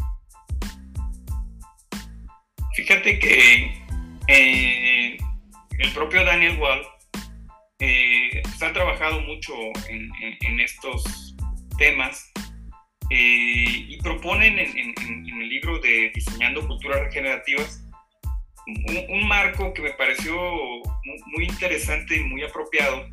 Fíjate 2.74 3.20
que 3.20 3.81
eh, 4.28 5.18
el 5.80 5.94
propio 5.94 6.24
Daniel 6.24 6.60
Wall 6.60 6.82
eh, 7.80 8.42
pues, 8.44 8.62
ha 8.62 8.74
trabajado 8.74 9.22
mucho 9.22 9.54
en, 9.90 10.60
estos 10.60 11.36
temas 11.78 12.32
eh, 13.10 13.66
y 13.90 13.98
proponen 14.02 14.60
en, 14.60 14.94
el 15.42 15.50
libro 15.50 15.80
de 15.80 16.12
Diseñando 16.14 16.66
Culturas 16.68 17.00
Regenerativas 17.02 17.84
un, 19.10 19.28
marco 19.28 19.74
que 19.74 19.82
me 19.82 19.92
pareció 19.94 20.36
muy, 21.04 21.46
interesante 21.46 22.18
y 22.18 22.24
muy 22.24 22.44
apropiado 22.44 23.10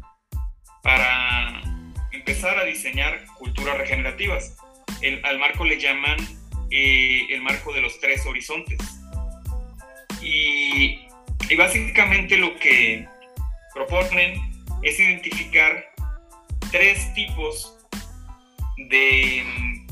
para 0.83 1.62
empezar 2.12 2.59
a 2.59 2.65
diseñar 2.65 3.25
culturas 3.38 3.79
regenerativas. 3.79 4.57
al 5.23 5.38
marco 5.38 5.65
le 5.65 5.81
llaman 5.81 6.19
el 6.71 7.41
marco 7.41 7.73
de 7.73 7.81
los 7.81 7.99
tres 7.99 8.27
horizontes. 8.27 8.98
Y 10.21 11.09
básicamente 11.57 12.37
lo 12.37 12.55
que 12.57 13.07
proponen 13.75 14.41
es 14.83 14.99
identificar 14.99 15.85
tres 16.71 17.13
tipos 17.15 17.79
de 18.89 19.43
mm, 19.45 19.87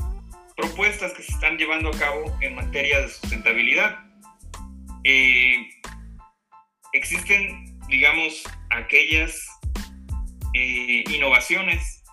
propuestas 0.55 1.13
que 1.13 1.23
se 1.23 1.31
están 1.31 1.57
llevando 1.57 1.89
a 1.89 1.97
cabo 1.97 2.37
en 2.41 2.55
materia 2.55 3.01
de 3.01 3.09
sustentabilidad. 3.09 3.99
Eh, 5.03 5.69
existen, 6.93 7.79
digamos, 7.87 8.43
aquellas 8.69 9.47
eh, 10.53 11.03
innovaciones 11.09 12.03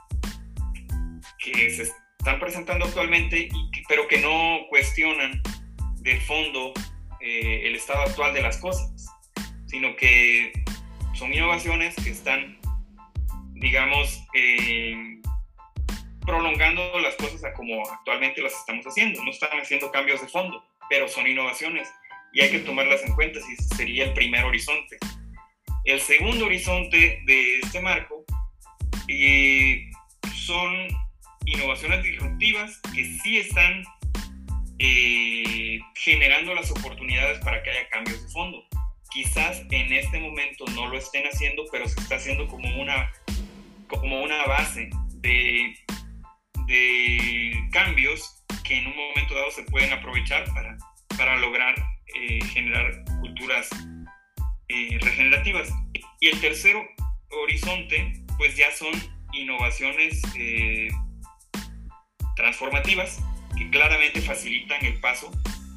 que 1.38 1.70
se 1.70 1.82
están 2.18 2.40
presentando 2.40 2.86
actualmente, 2.86 3.48
pero 3.88 4.08
que 4.08 4.18
no 4.18 4.66
cuestionan 4.70 5.42
de 6.00 6.20
fondo 6.20 6.72
eh, 7.24 7.66
el 7.66 7.74
estado 7.74 8.02
actual 8.02 8.34
de 8.34 8.42
las 8.42 8.58
cosas 8.58 8.94
sino 9.74 9.96
que 9.96 10.52
son 11.14 11.34
innovaciones 11.34 11.96
que 11.96 12.10
están, 12.10 12.58
digamos, 13.54 14.24
eh, 14.34 15.20
prolongando 16.24 16.96
las 17.00 17.16
cosas 17.16 17.42
a 17.44 17.52
como 17.54 17.82
actualmente 17.90 18.40
las 18.40 18.52
estamos 18.52 18.86
haciendo. 18.86 19.24
No 19.24 19.32
están 19.32 19.58
haciendo 19.58 19.90
cambios 19.90 20.20
de 20.20 20.28
fondo, 20.28 20.64
pero 20.88 21.08
son 21.08 21.26
innovaciones 21.26 21.88
y 22.32 22.42
hay 22.42 22.52
que 22.52 22.60
tomarlas 22.60 23.02
en 23.02 23.14
cuenta 23.14 23.40
si 23.40 23.56
sería 23.74 24.04
el 24.04 24.12
primer 24.12 24.44
horizonte. 24.44 24.96
El 25.84 26.00
segundo 26.00 26.46
horizonte 26.46 27.20
de 27.26 27.58
este 27.58 27.80
marco 27.80 28.24
eh, 29.08 29.90
son 30.36 30.86
innovaciones 31.46 32.00
disruptivas 32.04 32.80
que 32.94 33.04
sí 33.04 33.38
están 33.38 33.82
eh, 34.78 35.78
generando 35.94 36.54
las 36.54 36.70
oportunidades 36.70 37.38
para 37.40 37.62
que 37.62 37.70
haya 37.70 37.88
cambios 37.88 38.22
de 38.22 38.28
fondo 38.30 38.64
quizás 39.14 39.62
en 39.70 39.92
este 39.92 40.18
momento 40.18 40.64
no 40.74 40.88
lo 40.88 40.98
estén 40.98 41.24
haciendo, 41.24 41.62
pero 41.70 41.88
se 41.88 42.00
está 42.00 42.16
haciendo 42.16 42.48
como 42.48 42.68
una, 42.82 43.12
como 43.86 44.20
una 44.20 44.44
base 44.44 44.90
de, 45.20 45.78
de 46.66 47.68
cambios 47.70 48.42
que 48.64 48.78
en 48.78 48.88
un 48.88 48.96
momento 48.96 49.36
dado 49.36 49.52
se 49.52 49.62
pueden 49.62 49.92
aprovechar 49.92 50.44
para, 50.52 50.76
para 51.16 51.36
lograr 51.36 51.76
eh, 52.16 52.44
generar 52.46 53.04
culturas 53.20 53.68
eh, 54.68 54.98
regenerativas. 55.00 55.70
Y 56.20 56.28
el 56.28 56.40
tercer 56.40 56.74
horizonte, 57.30 58.14
pues 58.36 58.56
ya 58.56 58.72
son 58.72 58.92
innovaciones 59.32 60.20
transformativas 62.34 63.22
que 63.56 63.70
claramente 63.70 64.20
facilitan 64.20 64.84
el 64.84 65.00
paso 65.00 65.30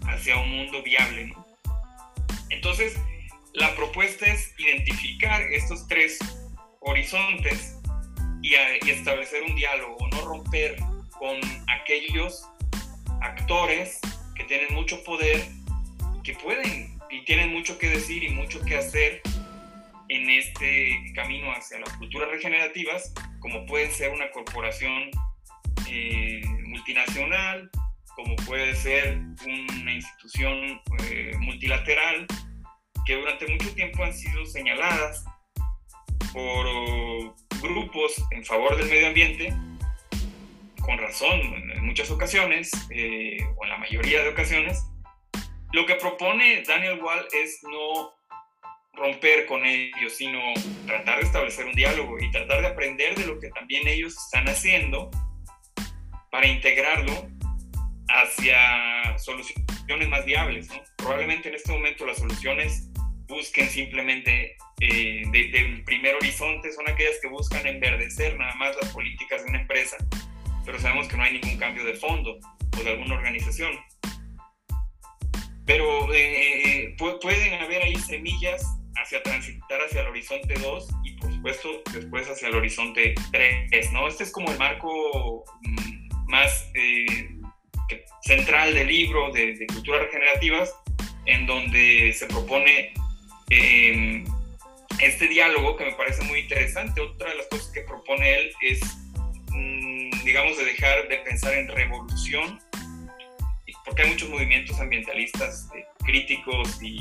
hacia 0.08 0.38
un 0.38 0.50
mundo 0.50 0.82
viable. 0.84 1.34
Entonces, 2.50 2.98
la 3.54 3.76
propuesta 3.76 4.26
es 4.26 4.54
identificar 4.58 5.42
estos 5.52 5.88
tres 5.88 6.20
horizontes 6.80 7.78
y, 8.42 8.56
establecer 8.90 9.44
un 9.44 9.56
diálogo, 9.56 9.98
no 10.12 10.22
romper 10.22 10.78
con 11.20 11.40
aquellos 11.68 12.48
actores 13.22 14.00
que 14.36 14.44
tienen 14.46 14.74
mucho 14.74 15.04
poder, 15.04 15.48
que 16.24 16.34
pueden 16.34 16.98
y 17.10 17.26
tienen 17.26 17.52
mucho 17.52 17.78
que 17.78 17.90
decir 17.90 18.24
y 18.24 18.30
mucho 18.30 18.64
que 18.64 18.78
hacer 18.78 19.22
en 20.10 20.30
este 20.30 21.12
camino 21.16 21.52
hacia 21.52 21.80
las 21.80 21.92
culturas 21.98 22.30
regenerativas, 22.30 23.14
como 23.40 23.66
puede 23.66 23.92
ser 23.92 24.12
una 24.12 24.30
corporación 24.32 25.10
eh, 25.88 26.42
multinacional, 26.66 27.70
como 28.16 28.36
puede 28.48 28.76
ser 28.76 29.20
una 29.46 29.94
institución 29.94 30.82
eh, 31.04 31.34
multilateral, 31.40 32.26
que 33.06 33.16
durante 33.16 33.48
mucho 33.48 33.74
tiempo 33.74 34.04
han 34.04 34.14
sido 34.14 34.46
señaladas 34.46 35.24
por 36.34 36.66
grupos 37.62 38.14
en 38.32 38.44
favor 38.44 38.76
del 38.78 38.90
medio 38.90 39.08
ambiente, 39.08 39.54
con 40.82 40.98
razón 40.98 41.40
en 41.76 41.86
muchas 41.86 42.10
ocasiones, 42.12 42.72
eh, 42.90 43.38
o 43.56 43.64
en 43.64 43.70
la 43.70 43.78
mayoría 43.78 44.24
de 44.24 44.30
ocasiones, 44.30 44.84
lo 45.74 45.86
que 45.86 45.96
propone 45.96 46.64
Daniel 46.64 47.02
Wall 47.02 47.28
es 47.34 47.60
no 47.64 48.14
romper 48.94 49.46
con 49.46 49.66
ellos, 49.66 50.16
sino 50.16 50.40
tratar 50.86 51.20
de 51.20 51.26
establecer 51.26 51.66
un 51.66 51.76
diálogo 51.76 52.18
y 52.20 52.32
tratar 52.32 52.62
de 52.62 52.68
aprender 52.68 53.16
de 53.16 53.28
lo 53.28 53.40
que 53.40 53.50
también 53.50 53.88
ellos 53.88 54.16
están 54.18 54.48
haciendo 54.48 55.12
para 56.32 56.48
integrarlo 56.48 57.28
hacia 58.10 59.18
soluciones 59.18 60.10
más 60.10 60.26
viables. 60.26 60.70
Probablemente 60.98 61.50
en 61.50 61.56
este 61.56 61.72
momento 61.72 62.06
las 62.06 62.18
soluciones 62.18 62.90
busquen 63.28 63.70
simplemente 63.70 64.56
eh, 64.80 65.24
del 65.32 65.84
primer 65.84 66.16
horizonte, 66.16 66.72
son 66.72 66.90
aquellas 66.90 67.20
que 67.22 67.28
buscan 67.28 67.66
enverdecer 67.66 68.38
nada 68.38 68.54
más 68.56 68.76
las 68.82 68.92
políticas 68.94 69.44
de 69.44 69.50
una 69.50 69.62
empresa, 69.62 69.98
pero 70.66 70.80
sabemos 70.80 71.08
que 71.08 71.18
no 71.18 71.24
hay 71.24 71.34
ningún 71.34 71.58
cambio 71.58 71.84
de 71.84 71.96
fondo 71.96 72.38
o 72.80 72.84
de 72.84 72.92
alguna 72.92 73.16
organización. 73.16 73.74
Pero 75.66 76.14
eh, 76.14 76.86
eh, 76.86 76.96
pueden 76.98 77.54
haber 77.56 77.82
ahí 77.84 77.96
semillas 77.96 78.64
hacia 78.96 79.22
transitar 79.22 79.82
hacia 79.82 80.02
el 80.02 80.08
horizonte 80.08 80.54
2 80.54 80.88
y 81.04 81.12
por 81.18 81.34
supuesto 81.34 81.70
después 81.94 82.30
hacia 82.30 82.48
el 82.48 82.56
horizonte 82.56 83.16
3, 83.32 83.92
¿no? 83.92 84.08
Este 84.08 84.24
es 84.24 84.32
como 84.32 84.50
el 84.52 84.58
marco 84.58 85.44
más 86.28 86.72
central 88.22 88.74
del 88.74 88.88
libro 88.88 89.32
de, 89.32 89.56
de, 89.56 89.68
culturas 89.68 90.02
regenerativas, 90.02 90.74
en 91.26 91.46
donde 91.46 92.14
se 92.14 92.28
propone 92.28 92.94
eh, 93.50 94.24
este 95.02 95.28
diálogo 95.28 95.78
que 95.78 95.86
me 95.86 95.94
parece 95.94 96.24
muy 96.24 96.40
interesante. 96.40 97.02
Otra 97.02 97.30
de 97.30 97.36
las 97.36 97.48
cosas 97.48 97.68
que 97.72 97.82
propone 97.82 98.36
él 98.36 98.52
es, 98.62 98.80
mm, 99.52 100.24
digamos, 100.24 100.58
de 100.58 100.66
dejar 100.66 101.08
de 101.08 101.18
pensar 101.18 101.54
en 101.54 101.68
revolución, 101.68 102.60
porque 103.86 104.02
hay 104.02 104.10
muchos 104.10 104.30
movimientos 104.30 104.80
ambientalistas 104.80 105.70
eh, 105.76 105.86
críticos 106.06 106.82
y, 106.82 107.00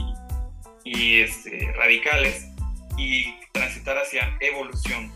y 0.85 1.21
este, 1.23 1.73
radicales, 1.73 2.47
y 2.97 3.35
transitar 3.52 3.99
hacia 3.99 4.37
evolución. 4.40 5.12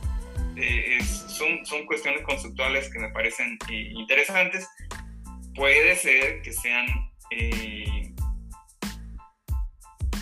Eh, 0.60 1.02
son, 1.02 1.64
son 1.64 1.86
cuestiones 1.86 2.22
conceptuales 2.22 2.92
que 2.92 2.98
me 2.98 3.10
parecen 3.10 3.58
eh, 3.70 3.92
interesantes 3.94 4.68
puede 5.54 5.96
ser 5.96 6.42
que 6.42 6.52
sean 6.52 6.86
eh, 7.30 8.14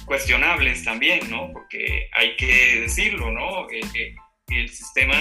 cuestionables 0.04 0.84
también, 0.84 1.30
¿no? 1.30 1.52
Porque 1.52 2.08
hay 2.12 2.36
que 2.36 2.80
decirlo, 2.80 3.30
¿no? 3.30 3.70
Eh, 3.70 3.80
eh, 3.94 4.14
el 4.48 4.68
sistema 4.68 5.14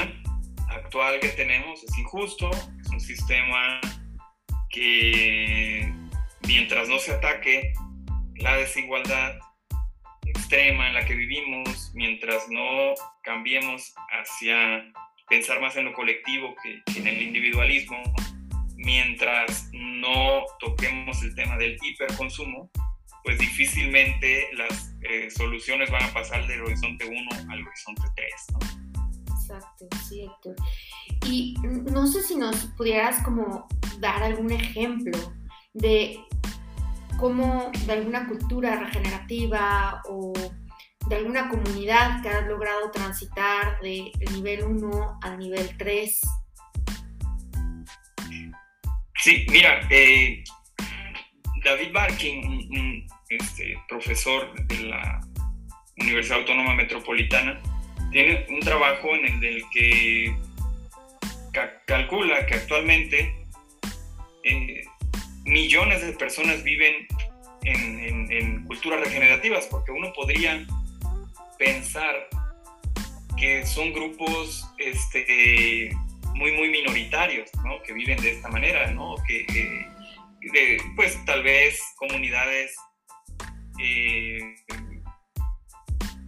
actual 0.69 1.19
que 1.19 1.29
tenemos 1.29 1.83
es 1.83 1.97
injusto, 1.97 2.50
es 2.51 2.89
un 2.89 3.00
sistema 3.00 3.80
que 4.69 5.93
mientras 6.47 6.88
no 6.88 6.99
se 6.99 7.13
ataque 7.13 7.73
la 8.38 8.56
desigualdad 8.58 9.38
extrema 10.25 10.88
en 10.88 10.93
la 10.93 11.06
que 11.06 11.15
vivimos, 11.15 11.91
mientras 11.93 12.47
no 12.49 12.93
cambiemos 13.27 13.93
hacia 14.09 14.89
pensar 15.29 15.59
más 15.59 15.75
en 15.75 15.85
lo 15.85 15.93
colectivo 15.93 16.55
que 16.63 16.81
en 16.97 17.07
el 17.07 17.21
individualismo, 17.21 17.97
mientras 18.77 19.69
no 19.73 20.43
toquemos 20.61 21.21
el 21.23 21.35
tema 21.35 21.57
del 21.57 21.77
hiperconsumo, 21.83 22.71
pues 23.25 23.37
difícilmente 23.37 24.47
las 24.53 24.95
eh, 25.01 25.29
soluciones 25.29 25.91
van 25.91 26.03
a 26.03 26.13
pasar 26.13 26.47
del 26.47 26.61
horizonte 26.61 27.05
1 27.05 27.51
al 27.51 27.67
horizonte 27.67 28.03
3. 28.15 28.33
Exacto, 29.41 29.87
sí, 30.07 30.21
Héctor. 30.21 30.55
Y 31.25 31.55
no 31.91 32.07
sé 32.07 32.23
si 32.23 32.37
nos 32.37 32.55
pudieras 32.77 33.21
como 33.23 33.67
dar 33.99 34.23
algún 34.23 34.51
ejemplo 34.51 35.17
de 35.73 36.17
cómo 37.19 37.71
de 37.85 37.91
alguna 37.91 38.25
cultura 38.25 38.77
regenerativa 38.77 40.01
o 40.07 40.31
de 41.08 41.15
alguna 41.15 41.50
comunidad 41.50 42.22
que 42.22 42.30
ha 42.30 42.41
logrado 42.41 42.91
transitar 42.91 43.80
del 43.82 44.12
nivel 44.34 44.63
1 44.63 45.20
al 45.22 45.39
nivel 45.39 45.78
3 45.78 46.22
Sí, 49.20 49.46
mira, 49.50 49.82
eh, 49.89 50.43
David 51.63 51.91
Barkin, 51.91 52.46
un, 52.46 53.08
este, 53.30 53.78
profesor 53.89 54.54
de 54.67 54.80
la 54.82 55.22
Universidad 55.98 56.39
Autónoma 56.39 56.76
Metropolitana, 56.76 57.60
tiene 58.12 58.46
un 58.50 58.60
trabajo 58.60 59.15
en 59.15 59.43
el 59.43 59.63
que 59.74 60.38
calcula 61.88 62.46
que 62.46 62.54
actualmente 62.54 63.36
eh, 64.43 64.86
millones 65.46 66.06
de 66.06 66.13
personas 66.13 66.63
viven 66.63 67.08
en, 67.63 68.32
en, 68.32 68.63
culturas 68.65 69.02
regenerativas, 69.02 69.65
porque 69.65 69.91
uno 69.91 70.13
podría 70.13 70.65
pensar 71.58 72.30
que 73.38 73.65
son 73.65 73.93
grupos 73.93 74.65
este, 74.78 75.89
muy, 76.34 76.52
muy 76.54 76.70
minoritarios, 76.70 77.50
¿no? 77.63 77.82
Que 77.84 77.93
viven 77.93 78.20
de 78.22 78.32
esta 78.32 78.50
manera, 78.50 78.91
¿no? 78.91 79.15
Que, 79.28 79.86
pues 80.96 81.24
tal 81.26 81.43
vez 81.43 81.80
comunidades 81.98 82.74
eh, 83.80 84.56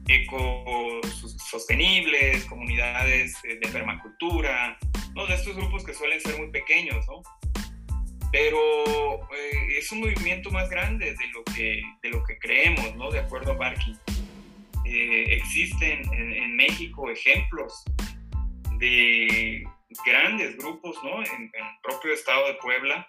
ecosostenibles, 0.08 2.46
comunidades 2.46 3.36
de 3.44 3.68
permacultura, 3.72 4.78
¿no? 5.16 5.26
De 5.26 5.36
estos 5.36 5.56
grupos 5.56 5.84
que 5.84 5.94
suelen 5.94 6.20
ser 6.20 6.38
muy 6.38 6.52
pequeños, 6.52 7.06
¿no? 7.08 7.22
Pero 8.32 8.60
eh, 9.34 9.78
es 9.78 9.92
un 9.92 10.02
movimiento 10.02 10.52
más 10.52 10.70
grande 10.70 11.06
de 11.06 11.28
lo 11.34 11.44
que, 11.46 11.82
de 12.04 12.10
lo 12.10 12.24
que 12.24 12.38
creemos, 12.38 12.96
¿no? 12.96 13.10
De 13.10 13.20
acuerdo 13.20 13.54
a 13.54 13.56
Barkin. 13.56 13.98
Eh, 14.92 15.36
existen 15.36 16.02
en, 16.14 16.34
en 16.34 16.56
México 16.56 17.12
ejemplos 17.12 17.84
de 18.80 19.64
grandes 20.04 20.58
grupos, 20.58 20.98
¿no? 21.04 21.24
En, 21.24 21.44
el 21.44 21.52
propio 21.84 22.12
estado 22.12 22.48
de 22.48 22.56
Puebla, 22.56 23.08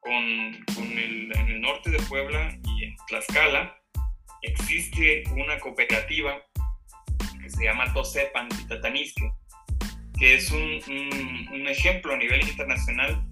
con, 0.00 0.12
el, 0.12 1.30
en 1.32 1.48
el 1.48 1.60
norte 1.60 1.90
de 1.90 1.98
Puebla 2.08 2.58
y 2.64 2.84
en 2.86 2.96
Tlaxcala, 3.06 3.80
existe 4.42 5.22
una 5.30 5.60
cooperativa 5.60 6.42
que 7.40 7.50
se 7.50 7.64
llama 7.64 7.92
Tosepan 7.94 8.48
Tatanisque, 8.68 9.30
que 10.18 10.34
es 10.34 10.50
un, 10.50 10.80
un, 11.52 11.68
ejemplo 11.68 12.14
a 12.14 12.16
nivel 12.16 12.42
internacional 12.48 13.24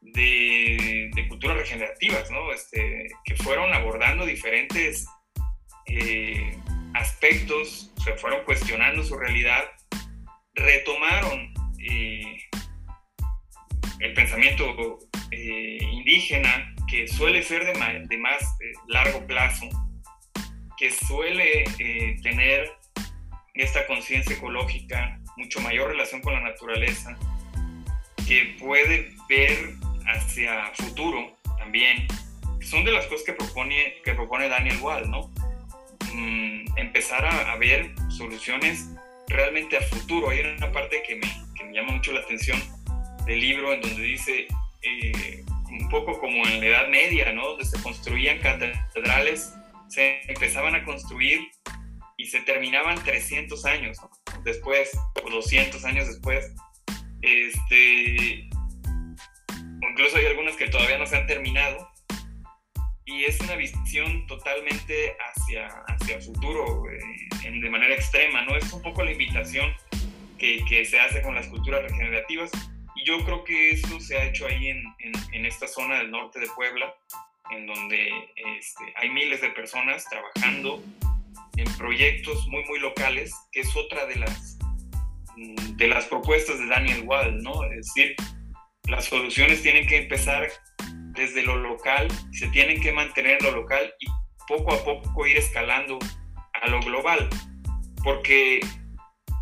de, 0.00 1.10
de 1.14 1.28
culturas 1.28 1.58
regenerativas, 1.58 2.28
¿no? 2.32 2.52
Este, 2.52 3.06
que 3.24 3.36
fueron 3.36 3.72
abordando 3.72 4.26
diferentes 4.26 5.06
eh, 5.86 6.56
aspectos, 6.94 7.92
se 8.02 8.14
fueron 8.14 8.44
cuestionando 8.44 9.02
su 9.02 9.16
realidad, 9.16 9.64
retomaron 10.54 11.52
eh, 11.78 12.38
el 14.00 14.14
pensamiento 14.14 14.98
eh, 15.30 15.78
indígena, 15.80 16.74
que 16.88 17.08
suele 17.08 17.42
ser 17.42 17.64
de, 17.64 18.18
más 18.18 18.42
eh, 18.42 18.72
largo 18.88 19.26
plazo, 19.26 19.66
que 20.76 20.90
suele 20.90 21.64
tener 22.22 22.70
esta 23.54 23.86
conciencia 23.86 24.36
ecológica, 24.36 25.18
mucho 25.36 25.60
mayor 25.60 25.90
relación 25.90 26.20
con 26.20 26.34
la 26.34 26.40
naturaleza, 26.40 27.16
que 28.26 28.56
puede 28.58 29.12
ver 29.28 29.74
hacia 30.06 30.72
futuro 30.74 31.36
también. 31.58 32.06
Son 32.60 32.84
de 32.84 32.92
las 32.92 33.06
cosas 33.06 33.24
que 33.24 33.32
propone, 33.32 33.94
que 34.04 34.14
propone 34.14 34.48
Daniel 34.48 34.78
Wall, 34.80 35.10
¿no? 35.10 35.32
Mm, 36.14 36.66
empezar 36.76 37.24
a, 37.24 37.52
a, 37.52 37.56
ver 37.56 37.94
soluciones 38.08 38.90
realmente 39.28 39.76
a 39.76 39.80
futuro. 39.82 40.30
Hay 40.30 40.40
una 40.40 40.70
parte 40.70 41.02
que 41.06 41.16
me, 41.16 41.26
me 41.64 41.74
llama 41.74 41.92
mucho 41.92 42.12
la 42.12 42.20
atención 42.20 42.60
del 43.26 43.40
libro 43.40 43.72
en 43.72 43.80
donde 43.80 44.02
dice, 44.02 44.46
eh, 44.82 45.44
un 45.70 45.88
poco 45.88 46.18
como 46.20 46.46
en 46.46 46.60
la 46.60 46.66
Edad 46.66 46.88
Media, 46.88 47.32
¿no? 47.32 47.48
Donde 47.48 47.64
se 47.64 47.80
construían 47.82 48.38
catedrales, 48.38 49.54
se 49.88 50.20
empezaban 50.30 50.74
a 50.74 50.84
construir 50.84 51.40
y 52.16 52.26
se 52.26 52.40
terminaban 52.40 53.02
300 53.02 53.64
años 53.64 53.98
después, 54.44 54.90
o 55.24 55.30
200 55.30 55.84
años 55.84 56.08
después. 56.08 56.52
Este, 57.22 58.48
incluso 59.90 60.16
hay 60.16 60.26
algunas 60.26 60.56
que 60.56 60.68
todavía 60.68 60.98
no 60.98 61.06
se 61.06 61.16
han 61.16 61.26
terminado, 61.26 61.88
y 63.12 63.24
es 63.24 63.38
una 63.40 63.56
visión 63.56 64.26
totalmente 64.26 65.16
hacia, 65.18 65.66
hacia 65.66 66.16
el 66.16 66.22
futuro, 66.22 66.84
eh, 66.90 67.50
de 67.60 67.70
manera 67.70 67.94
extrema, 67.94 68.42
¿no? 68.44 68.56
Es 68.56 68.72
un 68.72 68.82
poco 68.82 69.02
la 69.02 69.12
invitación 69.12 69.70
que, 70.38 70.64
que, 70.68 70.84
se 70.84 70.98
hace 70.98 71.20
con 71.20 71.34
las 71.34 71.46
culturas 71.48 71.82
regenerativas, 71.82 72.50
y 72.96 73.04
yo 73.04 73.22
creo 73.24 73.44
que 73.44 73.70
eso 73.70 74.00
se 74.00 74.16
ha 74.16 74.24
hecho 74.24 74.46
ahí 74.46 74.68
en, 74.68 74.82
en, 75.32 75.46
esta 75.46 75.68
zona 75.68 75.98
del 75.98 76.10
norte 76.10 76.40
de 76.40 76.46
Puebla, 76.56 76.94
en 77.50 77.66
donde 77.66 78.10
este, 78.58 78.84
hay 78.96 79.10
miles 79.10 79.40
de 79.42 79.50
personas 79.50 80.04
trabajando 80.08 80.82
en 81.56 81.76
proyectos 81.76 82.46
muy, 82.48 82.64
muy 82.64 82.78
locales, 82.78 83.34
que 83.52 83.60
es 83.60 83.76
otra 83.76 84.06
de 84.06 84.16
las, 84.16 84.58
de 85.36 85.86
las 85.86 86.06
propuestas 86.06 86.58
de 86.58 86.66
Daniel 86.66 87.02
Wall, 87.04 87.42
¿no? 87.42 87.64
Es 87.64 87.86
decir, 87.94 88.16
las 88.88 89.04
soluciones 89.04 89.62
tienen 89.62 89.86
que 89.86 89.98
empezar 89.98 90.48
desde 91.14 91.42
lo 91.42 91.56
local, 91.56 92.08
se 92.32 92.48
tienen 92.48 92.80
que 92.80 92.92
mantener 92.92 93.38
en 93.40 93.46
lo 93.46 93.62
local 93.62 93.92
y 94.00 94.06
poco 94.48 94.72
a 94.74 94.84
poco 94.84 95.26
ir 95.26 95.36
escalando 95.36 95.98
a 96.60 96.68
lo 96.68 96.80
global, 96.80 97.28
porque 98.02 98.60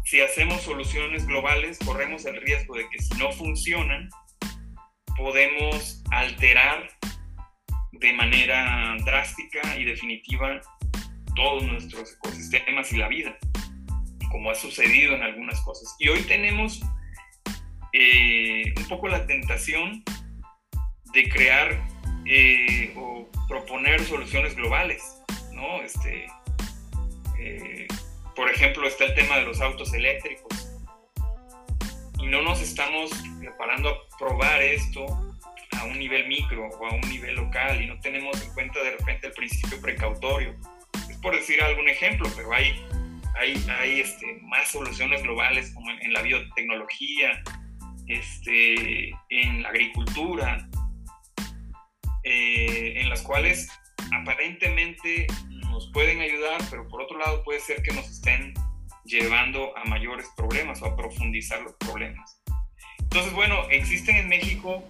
si 0.05 0.21
hacemos 0.21 0.63
soluciones 0.63 1.27
globales 1.27 1.79
corremos 1.85 2.25
el 2.27 2.41
riesgo 2.41 2.75
de 2.75 2.89
que 2.91 3.03
si 3.03 3.17
no 3.19 3.31
funcionan, 3.33 4.09
podemos 5.17 6.03
alterar 6.11 6.89
de 7.93 8.13
manera 8.15 8.97
drástica 9.05 9.77
y 9.79 9.85
definitiva 9.85 10.61
todos 11.37 11.63
nuestros 11.65 12.15
ecosistemas 12.15 12.93
y 12.93 12.97
la 12.97 13.09
vida, 13.09 13.37
como 14.31 14.51
ha 14.51 14.55
sucedido 14.55 15.15
en 15.15 15.23
algunas 15.23 15.61
cosas. 15.61 15.95
Y 15.99 16.09
hoy 16.09 16.23
tenemos 16.23 16.81
eh, 17.93 18.73
un 18.77 18.85
poco 18.89 19.09
la 19.09 19.27
tentación 19.27 20.03
de 21.13 21.29
crear 21.29 21.83
eh, 22.27 22.93
o 22.97 23.29
proponer 23.49 24.05
soluciones 24.05 24.55
globales, 24.55 25.03
¿no? 25.53 25.83
Este, 25.83 26.27
eh, 27.39 27.87
por 28.37 28.49
ejemplo, 28.51 28.87
está 28.87 29.05
el 29.05 29.15
tema 29.15 29.37
de 29.39 29.45
los 29.45 29.61
autos 29.61 29.93
eléctricos. 29.95 30.69
Y 32.19 32.27
no 32.27 32.43
nos 32.43 32.61
estamos 32.61 33.11
preparando 33.41 33.89
a 33.89 34.19
probar 34.19 34.63
esto 34.63 35.07
a 35.73 35.85
un 35.85 35.99
nivel 35.99 36.29
micro 36.29 36.69
o 36.69 36.87
a 36.87 36.95
un 36.95 37.01
nivel 37.03 37.37
local 37.37 37.83
y 37.83 37.87
no 37.87 37.99
tenemos 38.01 38.41
en 38.43 38.53
cuenta 38.53 38.83
de 38.83 38.93
repente 38.93 39.27
el 39.29 39.33
principio 39.33 39.81
precautorio. 39.81 40.55
Es 41.09 41.17
por 41.19 41.35
decir 41.35 41.61
algún 41.63 41.89
ejemplo, 41.89 42.29
pero 42.37 42.53
hay, 42.53 42.85
hay, 43.39 43.65
hay 43.79 44.01
este, 44.01 44.39
más 44.43 44.71
soluciones 44.71 45.23
globales 45.23 45.73
como 45.75 45.91
en, 45.91 46.13
la 46.13 46.23
biotecnología, 46.23 47.43
este, 48.07 49.11
en 49.31 49.63
la 49.63 49.71
agricultura, 49.71 50.69
eh, 52.23 53.01
en 53.01 53.09
las 53.09 53.23
cuales 53.23 53.69
aparentemente 54.13 55.27
nos 55.71 55.91
pueden 55.93 56.21
ayudar, 56.21 56.61
pero 56.71 56.89
por 56.89 57.03
otro 57.03 57.19
lado 57.19 57.43
puede 57.45 57.61
ser 57.61 57.83
que 57.83 57.95
nos 57.95 58.09
estén 58.09 58.55
llevando 59.05 59.77
a 59.77 59.85
mayores 59.85 60.29
problemas 60.37 60.83
o 60.83 60.87
a 60.87 60.97
profundizar 60.97 61.63
los 61.63 61.75
problemas. 61.77 62.43
Entonces, 62.99 63.33
bueno, 63.33 63.69
existen 63.71 64.17
en 64.17 64.29
México 64.29 64.85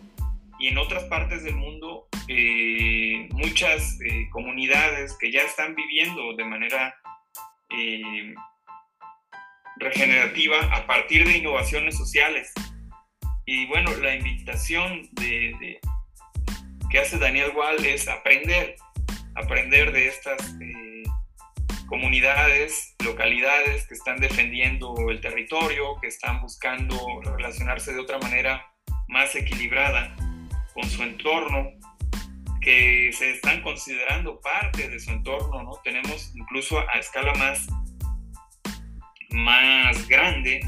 y 0.58 0.68
en 0.68 0.78
otras 0.78 1.04
partes 1.04 1.42
del 1.42 1.56
mundo 1.56 2.08
eh, 2.28 3.28
muchas 3.32 3.98
eh, 4.02 4.28
comunidades 4.30 5.16
que 5.18 5.32
ya 5.32 5.42
están 5.42 5.74
viviendo 5.74 6.34
de 6.36 6.44
manera 6.44 6.94
regenerativa 9.76 10.58
a 10.74 10.86
partir 10.86 11.24
de 11.24 11.38
innovaciones 11.38 11.96
sociales. 11.96 12.52
Y 13.46 13.66
bueno, 13.66 13.90
la 13.96 14.14
invitación 14.14 15.08
de, 15.12 15.80
que 16.90 16.98
hace 16.98 17.18
Daniel 17.18 17.52
Wall 17.56 17.84
es 17.84 18.08
aprender, 18.08 18.74
aprender 19.36 19.92
de 19.92 20.08
estas 20.08 20.56
eh, 20.60 21.02
comunidades, 21.86 22.96
localidades 23.04 23.86
que 23.86 23.94
están 23.94 24.18
defendiendo 24.18 24.94
el 25.08 25.20
territorio, 25.20 25.96
que 26.00 26.08
están 26.08 26.40
buscando 26.40 27.20
relacionarse 27.22 27.92
de 27.92 28.00
otra 28.00 28.18
manera 28.18 28.66
más 29.08 29.34
equilibrada 29.36 30.14
con 30.74 30.84
su 30.88 31.02
entorno, 31.02 31.70
que 32.60 33.10
se 33.12 33.30
están 33.30 33.62
considerando 33.62 34.40
parte 34.40 34.88
de 34.88 34.98
su 34.98 35.10
entorno, 35.12 35.62
¿no? 35.62 35.72
Tenemos 35.84 36.32
incluso 36.34 36.78
a 36.80 36.98
escala 36.98 37.32
más, 37.34 37.66
más 39.30 40.08
grande 40.08 40.60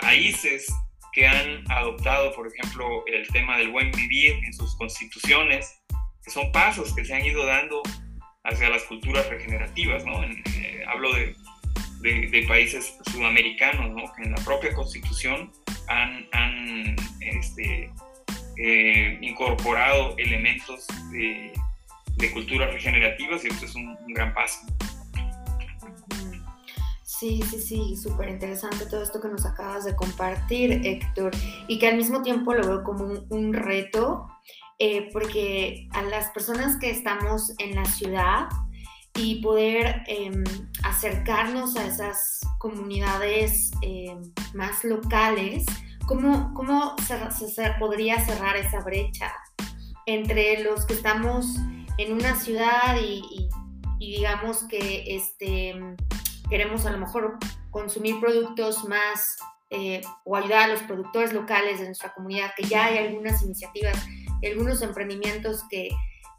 países 0.00 0.66
que 1.16 1.26
han 1.26 1.64
adoptado, 1.70 2.34
por 2.34 2.46
ejemplo, 2.46 3.02
el 3.06 3.26
tema 3.28 3.56
del 3.56 3.70
buen 3.70 3.90
vivir 3.90 4.34
en 4.44 4.52
sus 4.52 4.76
constituciones, 4.76 5.80
que 6.22 6.30
son 6.30 6.52
pasos 6.52 6.94
que 6.94 7.06
se 7.06 7.14
han 7.14 7.24
ido 7.24 7.46
dando 7.46 7.82
hacia 8.44 8.68
las 8.68 8.82
culturas 8.82 9.26
regenerativas. 9.30 10.04
Eh, 10.04 10.84
hablo 10.86 11.10
de, 11.14 11.34
países 12.46 12.98
sudamericanos, 13.10 13.90
¿no? 13.92 14.12
Que 14.14 14.24
en 14.24 14.32
la 14.32 14.44
propia 14.44 14.74
constitución 14.74 15.50
han, 15.88 16.28
han 16.32 16.96
este, 17.20 17.90
eh, 18.58 19.18
incorporado 19.22 20.14
elementos 20.18 20.86
de, 21.12 21.50
culturas 22.34 22.74
regenerativas 22.74 23.42
y 23.42 23.48
esto 23.48 23.64
es 23.64 23.74
un 23.74 23.96
gran 24.08 24.34
paso. 24.34 24.58
Sí, 27.18 27.40
sí, 27.48 27.58
sí, 27.62 27.96
súper 27.96 28.28
interesante 28.28 28.84
todo 28.84 29.02
esto 29.02 29.22
que 29.22 29.28
nos 29.28 29.46
acabas 29.46 29.86
de 29.86 29.96
compartir, 29.96 30.82
Héctor, 30.84 31.32
y 31.66 31.78
que 31.78 31.88
al 31.88 31.96
mismo 31.96 32.22
tiempo 32.22 32.52
lo 32.52 32.66
veo 32.66 32.84
como 32.84 33.06
un, 33.30 33.54
reto, 33.54 34.26
eh, 34.78 35.08
porque 35.14 35.88
a 35.92 36.02
las 36.02 36.30
personas 36.32 36.76
que 36.78 36.90
estamos 36.90 37.54
en 37.58 37.74
la 37.74 37.86
ciudad 37.86 38.48
y 39.14 39.40
poder 39.40 40.02
em, 40.08 40.44
acercarnos 40.82 41.76
a 41.76 41.86
esas 41.86 42.40
comunidades 42.58 43.70
em, 43.80 44.20
más 44.52 44.84
locales, 44.84 45.64
¿cómo, 46.06 46.52
cómo 46.52 46.96
se, 47.06 47.70
podría 47.78 48.22
cerrar 48.26 48.58
esa 48.58 48.80
brecha 48.80 49.32
entre 50.04 50.62
los 50.62 50.84
que 50.84 50.92
estamos 50.92 51.56
en 51.96 52.12
una 52.12 52.34
ciudad 52.34 52.98
y, 53.00 53.48
y 53.98 54.16
digamos 54.16 54.64
que 54.64 55.16
este 55.16 55.96
queremos 56.48 56.86
a 56.86 56.92
lo 56.92 56.98
mejor 56.98 57.38
consumir 57.70 58.20
productos 58.20 58.84
más 58.84 59.36
eh, 59.70 60.00
o 60.24 60.36
ayudar 60.36 60.64
a 60.64 60.68
los 60.68 60.82
productores 60.82 61.32
locales 61.32 61.80
de 61.80 61.86
nuestra 61.86 62.14
comunidad, 62.14 62.52
que 62.56 62.64
ya 62.64 62.86
hay 62.86 62.98
algunas 62.98 63.42
iniciativas, 63.42 63.96
algunos 64.44 64.80
emprendimientos 64.82 65.64
que, 65.68 65.88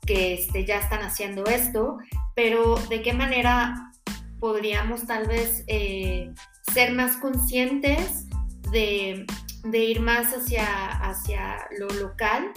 que 0.06 0.34
este, 0.36 0.66
ya 0.66 0.78
están 0.80 1.02
haciendo 1.02 1.44
esto, 1.46 1.98
pero 2.36 2.78
de 2.90 3.02
qué 3.02 3.14
manera 3.14 3.92
podríamos 4.40 5.06
tal 5.06 5.28
vez 5.28 5.64
eh, 5.68 6.32
ser 6.74 6.94
más 6.94 7.18
conscientes 7.18 8.26
de, 8.72 9.26
de, 9.64 9.78
ir 9.80 10.00
más 10.00 10.34
hacia, 10.34 10.66
hacia 10.90 11.68
lo 11.78 11.88
local, 11.88 12.52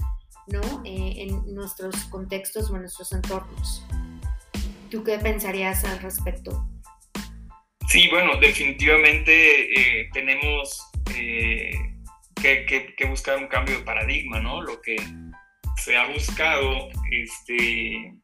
¿no? 0.46 0.60
Eh, 0.84 1.26
en 1.28 1.54
nuestros 1.54 1.96
contextos 2.04 2.70
o 2.70 2.76
en 2.76 2.82
nuestros 2.82 3.12
entornos. 3.12 3.84
¿Tú 4.90 5.02
qué 5.04 5.18
pensarías 5.18 5.84
al 5.84 6.00
respecto? 6.00 6.66
Sí, 7.90 8.06
bueno, 8.08 8.36
definitivamente 8.36 10.02
eh, 10.02 10.10
tenemos 10.12 10.80
eh, 11.16 11.72
que, 12.40 12.94
buscar 13.08 13.36
un 13.38 13.48
cambio 13.48 13.78
de 13.78 13.84
paradigma, 13.84 14.38
¿no? 14.38 14.62
Lo 14.62 14.80
que 14.80 14.96
se 15.76 15.96
ha 15.96 16.06
buscado 16.06 16.88
este, 17.10 18.14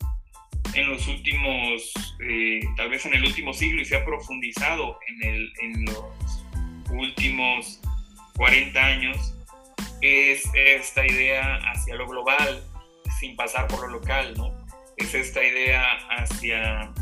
en 0.72 0.88
los 0.88 1.08
últimos, 1.08 1.92
eh, 2.20 2.60
tal 2.76 2.90
vez 2.90 3.06
en 3.06 3.14
el 3.14 3.24
último 3.24 3.52
siglo 3.52 3.82
y 3.82 3.84
se 3.84 3.96
ha 3.96 4.04
profundizado 4.04 5.00
en, 5.24 5.84
los 5.86 6.44
últimos 6.92 7.80
40 8.36 8.80
años, 8.80 9.34
es 10.00 10.48
esta 10.54 11.04
idea 11.04 11.56
hacia 11.72 11.96
lo 11.96 12.06
global 12.06 12.62
sin 13.18 13.34
pasar 13.34 13.66
por 13.66 13.80
lo 13.80 13.98
local, 13.98 14.32
¿no? 14.36 14.64
Es 14.96 15.12
esta 15.12 15.42
idea 15.42 15.82
hacia 16.10 16.92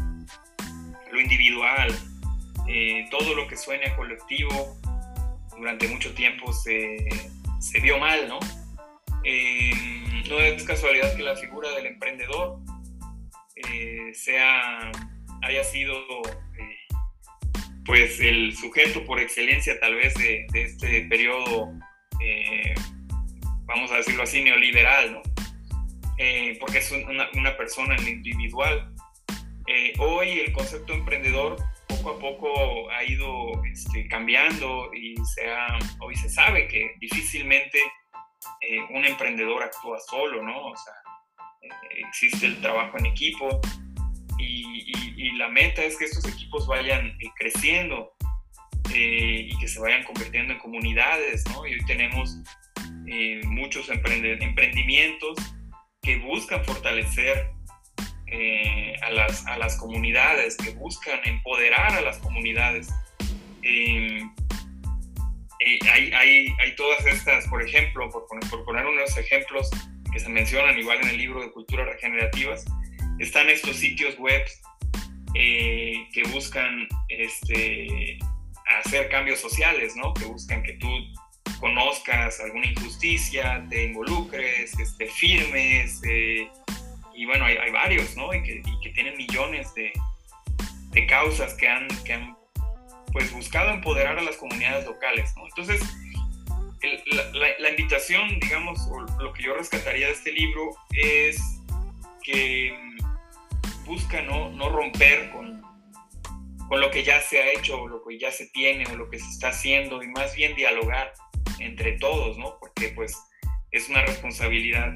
lo 1.13 1.21
individual, 1.21 1.95
eh, 2.67 3.07
todo 3.11 3.35
lo 3.35 3.47
que 3.47 3.57
suene 3.57 3.87
a 3.87 3.97
colectivo 3.97 4.79
durante 5.57 5.87
mucho 5.89 6.15
tiempo 6.15 6.53
se, 6.53 6.97
se 7.61 7.81
vio 7.81 7.99
mal, 7.99 8.27
¿no? 8.29 8.39
Eh, 9.23 9.71
no 10.29 10.39
es 10.41 10.63
casualidad 10.65 11.15
que 11.15 11.23
la 11.23 11.37
figura 11.37 11.71
del 11.73 11.87
emprendedor 11.87 12.59
eh, 13.57 14.13
sea, 14.15 14.91
haya 15.43 15.65
sido 15.65 16.03
pues 17.85 18.19
el 18.21 18.57
sujeto 18.57 19.05
por 19.05 19.21
excelencia 19.21 19.79
tal 19.79 19.95
vez 19.97 20.15
de, 20.15 20.47
este 20.55 21.03
periodo, 21.03 21.71
vamos 23.67 23.93
a 23.93 23.97
decirlo 23.97 24.23
así, 24.23 24.43
neoliberal, 24.43 25.13
¿no? 25.13 25.23
porque 26.61 26.79
es 26.79 26.91
una, 26.93 27.29
una 27.35 27.55
persona 27.59 27.95
individual. 28.09 28.91
hoy 29.99 30.31
el 30.41 30.53
concepto 30.53 30.95
emprendedor 30.95 31.59
poco 32.05 32.11
a 32.11 32.19
poco 32.19 32.91
ha 32.91 33.03
ido 33.05 33.65
este, 33.65 34.07
cambiando 34.09 34.93
y 34.95 35.15
hoy 36.01 36.15
se 36.17 36.29
sabe 36.29 36.69
que 36.69 36.95
difícilmente 37.01 37.79
eh, 38.61 38.81
un 38.91 39.05
emprendedor 39.07 39.63
actúa 39.63 39.99
solo, 40.01 40.43
¿no? 40.43 40.67
O 40.67 40.77
sea, 40.77 40.93
eh, 41.63 42.03
existe 42.07 42.47
el 42.47 42.61
trabajo 42.61 42.99
en 42.99 43.07
equipo 43.07 43.61
y, 44.39 44.85
la 45.39 45.49
meta 45.49 45.83
es 45.83 45.99
que 45.99 46.05
estos 46.05 46.25
equipos 46.33 46.69
vayan 46.69 47.09
eh, 47.09 47.31
creciendo 47.37 48.13
y 48.95 49.59
que 49.59 49.67
se 49.67 49.81
vayan 49.81 50.05
convirtiendo 50.05 50.53
en 50.53 50.61
comunidades, 50.61 51.43
¿no? 51.51 51.67
Y 51.67 51.75
hoy 51.75 51.85
tenemos 51.87 52.39
muchos 53.47 53.89
emprendimientos 53.91 55.37
que 56.03 56.19
buscan 56.19 56.65
fortalecer 56.65 57.51
a, 59.03 59.11
las, 59.11 59.47
a 59.47 59.59
las 59.59 59.77
comunidades, 59.77 60.57
que 60.57 60.71
buscan 60.71 61.21
empoderar 61.25 61.93
a 61.95 62.01
las 62.01 62.19
comunidades. 62.19 62.89
Eh, 63.63 64.23
hay, 65.91 66.13
hay, 66.13 66.49
hay, 66.59 66.77
todas 66.77 67.05
estas, 67.07 67.47
por 67.49 67.63
ejemplo, 67.63 68.11
por 68.11 68.27
por 68.27 68.65
poner, 68.65 68.87
unos 68.87 69.17
ejemplos 69.17 69.71
que 70.13 70.21
se 70.21 70.29
mencionan 70.29 70.79
igual 70.79 70.99
en 71.03 71.09
el 71.09 71.17
libro 71.17 71.41
de 71.41 71.51
Culturas 71.51 71.87
Regenerativas, 71.87 72.65
están 73.19 73.49
estos 73.49 73.77
sitios 73.77 74.19
web 74.19 74.43
eh, 75.35 76.07
que 76.13 76.23
buscan 76.25 76.87
este, 77.09 78.19
hacer 78.79 79.09
cambios 79.09 79.41
sociales, 79.41 79.95
¿no? 79.97 80.15
que 80.15 80.25
buscan 80.25 80.63
que 80.63 80.75
tú 80.75 80.89
conozcas 81.61 82.41
alguna 82.41 82.67
injusticia, 82.67 83.65
te 83.71 83.85
involucres, 83.85 84.79
este, 84.79 85.07
firmes, 85.07 86.01
eh, 86.05 86.49
y 87.15 87.27
bueno, 87.27 87.45
hay, 87.45 87.71
varios, 87.71 88.17
¿no? 88.17 88.33
Y 88.35 88.43
que, 88.43 88.91
tienen 88.91 89.17
millones 89.17 89.73
de, 89.75 89.93
causas 91.07 91.55
que 91.55 91.69
han, 91.69 91.89
que 92.05 92.13
han 92.13 92.37
pues 93.13 93.33
buscado 93.33 93.71
empoderar 93.71 94.19
a 94.19 94.23
las 94.23 94.37
comunidades 94.37 94.87
locales, 94.87 95.33
¿no? 95.37 95.47
Entonces, 95.47 95.81
la, 97.59 97.71
invitación, 97.71 98.39
digamos, 98.41 98.81
o 98.91 99.01
lo 99.23 99.33
que 99.33 99.43
yo 99.43 99.55
rescataría 99.55 100.07
de 100.07 100.13
este 100.13 100.33
libro 100.33 100.71
es 100.91 101.41
que 102.23 102.77
busca 103.85 104.23
no, 104.23 104.51
no 104.51 104.69
romper 104.69 105.31
con, 105.31 105.63
con 106.69 106.81
lo 106.81 106.91
que 106.91 107.03
ya 107.03 107.21
se 107.21 107.43
ha 107.43 107.53
hecho, 107.53 107.83
o 107.83 107.89
lo 107.89 108.05
que 108.05 108.19
ya 108.19 108.31
se 108.31 108.47
tiene, 108.49 108.87
o 108.87 108.97
lo 108.97 109.11
que 109.11 109.19
se 109.19 109.29
está 109.29 109.49
haciendo, 109.49 110.03
y 110.03 110.09
más 110.09 110.35
bien 110.35 110.55
dialogar 110.55 111.13
entre 111.59 111.93
todos, 111.99 112.39
¿no? 112.39 112.59
Porque 112.59 112.89
pues 112.89 113.17
es 113.71 113.89
una 113.89 114.03
responsabilidad 114.03 114.93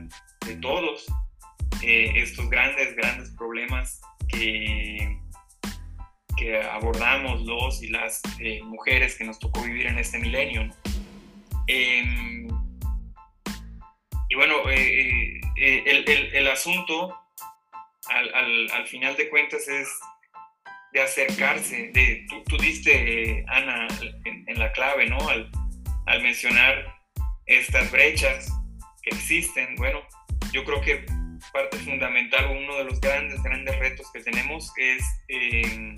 de 0.46 0.56
todos 0.56 1.06
eh, 1.82 2.12
estos 2.16 2.48
grandes, 2.50 2.96
grandes 2.96 3.30
problemas 3.30 4.00
que 4.28 5.18
abordamos 6.70 7.42
los 7.42 7.82
y 7.82 7.88
las 7.88 8.22
eh, 8.38 8.62
mujeres 8.62 9.16
que 9.16 9.24
nos 9.24 9.38
tocó 9.38 9.62
vivir 9.62 9.86
en 9.86 9.98
este 9.98 10.18
milenio. 10.18 10.70
Em, 11.66 12.46
y 14.28 14.34
bueno, 14.34 14.54
eh, 14.70 15.40
el, 15.56 16.30
el, 16.32 16.48
asunto 16.48 17.14
al, 18.08 18.34
al, 18.34 18.70
al, 18.72 18.86
final 18.86 19.16
de 19.16 19.28
cuentas 19.28 19.66
es 19.68 19.88
de 20.92 21.02
acercarse, 21.02 21.90
de, 21.92 22.24
tú, 22.28 22.42
tú 22.44 22.56
diste, 22.56 23.44
Ana, 23.48 23.88
en, 24.24 24.44
en, 24.46 24.58
la 24.58 24.72
clave, 24.72 25.08
¿no? 25.08 25.18
Al, 25.28 25.50
al 26.06 26.22
mencionar 26.22 26.94
estas 27.46 27.90
brechas 27.90 28.50
que 29.02 29.10
existen, 29.10 29.74
bueno, 29.76 30.00
yo 30.52 30.64
creo 30.64 30.80
que 30.80 31.04
parte 31.52 31.78
fundamental, 31.78 32.56
uno 32.56 32.76
de 32.76 32.84
los 32.84 33.00
grandes, 33.00 33.42
grandes 33.42 33.78
retos 33.78 34.10
que 34.12 34.20
tenemos 34.20 34.72
es 34.76 35.02
eh, 35.28 35.94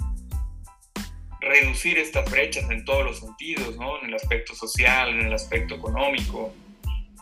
reducir 1.41 1.99
estas 1.99 2.31
brechas 2.31 2.71
en 2.71 2.85
todos 2.85 3.05
los 3.05 3.21
sentidos, 3.21 3.77
¿no? 3.77 4.01
En 4.01 4.09
el 4.09 4.15
aspecto 4.15 4.55
social, 4.55 5.11
en 5.11 5.27
el 5.27 5.33
aspecto 5.33 5.77
económico, 5.77 6.55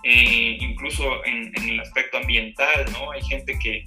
eh, 0.02 0.58
incluso 0.60 1.24
en, 1.24 1.52
el 1.56 1.80
aspecto 1.80 2.18
ambiental, 2.18 2.86
¿no? 2.92 3.12
Hay 3.12 3.22
gente 3.22 3.58
que 3.58 3.84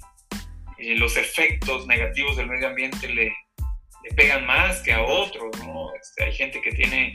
eh, 0.78 0.94
los 0.96 1.16
efectos 1.16 1.86
negativos 1.86 2.36
del 2.36 2.48
medio 2.48 2.68
ambiente 2.68 3.08
le, 3.08 3.32
pegan 4.16 4.44
más 4.46 4.80
que 4.82 4.92
a 4.92 5.02
otros, 5.02 5.56
¿no? 5.64 5.94
Este, 5.94 6.24
hay 6.24 6.32
gente 6.32 6.60
que 6.60 6.72
tiene, 6.72 7.14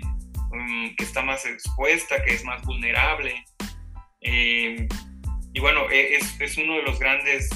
mm, 0.52 0.96
que 0.96 1.04
está 1.04 1.22
más 1.22 1.46
expuesta, 1.46 2.24
que 2.24 2.34
es 2.34 2.44
más 2.44 2.62
vulnerable. 2.64 3.44
Eh, 4.22 4.88
y 5.58 5.60
bueno, 5.60 5.90
e, 5.90 6.16
es, 6.16 6.40
es, 6.40 6.58
uno 6.58 6.76
de 6.76 6.84
los 6.84 7.00
grandes, 7.00 7.50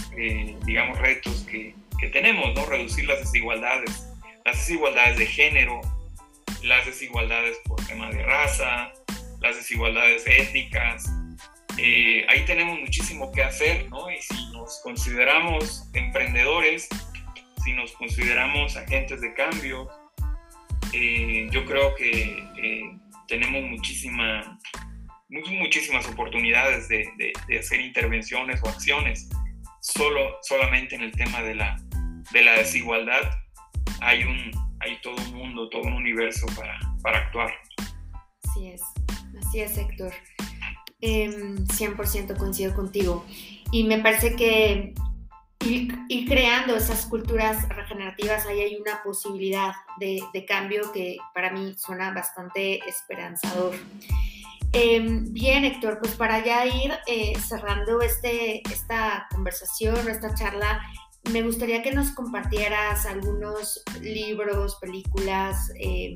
digamos, 0.66 0.98
retos 0.98 1.46
que, 1.50 1.76
que 2.00 2.08
tenemos, 2.08 2.54
¿no? 2.56 2.66
Reducir 2.66 3.06
las 3.06 3.20
desigualdades 3.20 4.12
las 4.46 4.58
desigualdades 4.58 5.18
de 5.18 5.26
género, 5.26 5.82
las 6.64 6.86
desigualdades 6.86 7.58
por 7.66 7.84
tema 7.86 8.10
de 8.10 8.24
raza, 8.24 8.92
las 9.40 9.56
desigualdades 9.56 10.24
étnicas. 10.26 11.10
Eh, 11.78 12.26
ahí 12.30 12.44
tenemos 12.46 12.80
muchísimo 12.80 13.32
que 13.32 13.44
hacer, 13.44 13.90
¿no? 13.90 14.12
Y 14.12 14.22
si 14.22 14.52
nos 14.52 14.80
consideramos 14.84 15.90
emprendedores, 15.94 16.88
si 17.64 17.74
nos 17.74 17.92
consideramos 17.94 18.76
agentes 18.76 19.22
de 19.22 19.34
cambio, 19.34 19.90
eh, 20.94 21.48
yo 21.52 21.66
creo 21.66 21.96
que 21.96 22.44
eh, 22.62 22.98
tenemos 23.28 23.64
muchísima, 23.64 24.60
muchísimas 25.32 26.08
oportunidades 26.08 26.88
de, 26.90 27.10
de, 27.48 27.60
hacer 27.60 27.80
intervenciones 27.80 28.62
o 28.64 28.70
acciones 28.70 29.30
solo, 29.80 30.38
solamente 30.44 30.96
en 30.96 31.02
el 31.02 31.12
tema 31.12 31.42
de 31.42 31.56
la, 31.56 31.78
de 32.32 32.44
la 32.44 32.54
desigualdad 32.54 33.22
hay, 34.02 34.24
un, 34.24 34.52
hay 34.80 35.00
todo 35.02 35.16
un 35.16 35.34
mundo, 35.34 35.70
todo 35.70 35.84
un 35.84 35.94
universo 35.94 36.46
para, 36.56 36.78
para 37.02 37.20
actuar. 37.20 37.52
Así 38.50 38.68
es, 38.68 38.82
así 39.40 39.62
es, 39.62 39.78
Héctor. 39.78 40.12
100% 41.02 42.32
em, 42.32 42.38
coincido 42.38 42.76
contigo. 42.76 43.26
Y 43.72 43.86
me 43.86 44.00
parece 44.00 44.36
que 44.36 44.94
ir, 45.66 46.28
creando 46.28 46.76
esas 46.76 47.06
culturas 47.06 47.68
regenerativas, 47.70 48.46
ahí 48.46 48.60
hay 48.60 48.76
una 48.76 49.02
posibilidad 49.04 49.74
de, 50.00 50.22
de 50.34 50.46
cambio 50.46 50.92
que 50.92 51.18
para 51.34 51.52
mí 51.52 51.74
suena 51.78 52.12
bastante 52.14 52.80
esperanzador. 52.88 53.76
Em, 54.74 55.34
bien, 55.34 55.66
Héctor, 55.66 56.00
pues 56.00 56.16
para 56.16 56.44
ya 56.46 56.66
ir 56.66 56.94
eh, 57.06 57.34
cerrando 57.40 58.02
este, 58.02 58.62
esta 58.72 59.28
conversación, 59.30 60.08
esta 60.08 60.34
charla, 60.34 60.82
me 61.30 61.42
gustaría 61.44 61.84
que 61.84 61.92
nos 61.92 62.12
compartieras 62.12 63.06
algunos 63.06 63.84
libros, 64.00 64.78
películas 64.80 65.72
eh, 65.78 66.16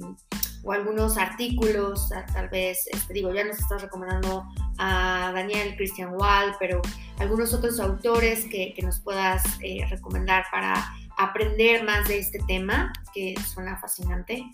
o 0.64 0.72
algunos 0.72 1.18
artículos, 1.18 2.10
tal 2.34 2.50
vez, 2.50 2.88
este, 2.92 3.14
digo, 3.14 3.34
ya 3.34 3.44
nos 3.44 3.60
estás 3.60 3.82
recomendando 3.82 4.46
a 4.80 5.32
Daniel 5.36 5.76
Christian 5.76 6.14
Wall, 6.14 6.56
pero 6.58 6.82
algunos 7.20 7.54
otros 7.54 7.80
autores 7.80 8.46
que, 8.46 8.74
nos 8.82 9.00
puedas 9.02 9.44
eh, 9.62 9.86
recomendar 9.90 10.46
para 10.50 10.74
aprender 11.18 11.84
más 11.84 12.08
de 12.08 12.20
este 12.20 12.40
tema, 12.48 12.92
que 13.14 13.36
suena 13.54 13.78
fascinante. 13.80 14.50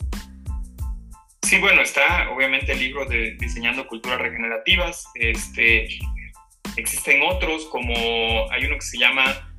Sí, 1.43 1.59
bueno, 1.59 1.81
está 1.81 2.29
obviamente 2.29 2.71
el 2.71 2.79
libro 2.79 3.05
de 3.05 3.35
Diseñando 3.39 3.87
Culturas 3.87 4.19
Regenerativas. 4.19 5.05
Este, 5.15 5.87
existen 6.77 7.21
otros, 7.23 7.65
como 7.65 7.93
hay 8.51 8.65
uno 8.65 8.75
que 8.75 8.81
se 8.81 8.97
llama 8.97 9.51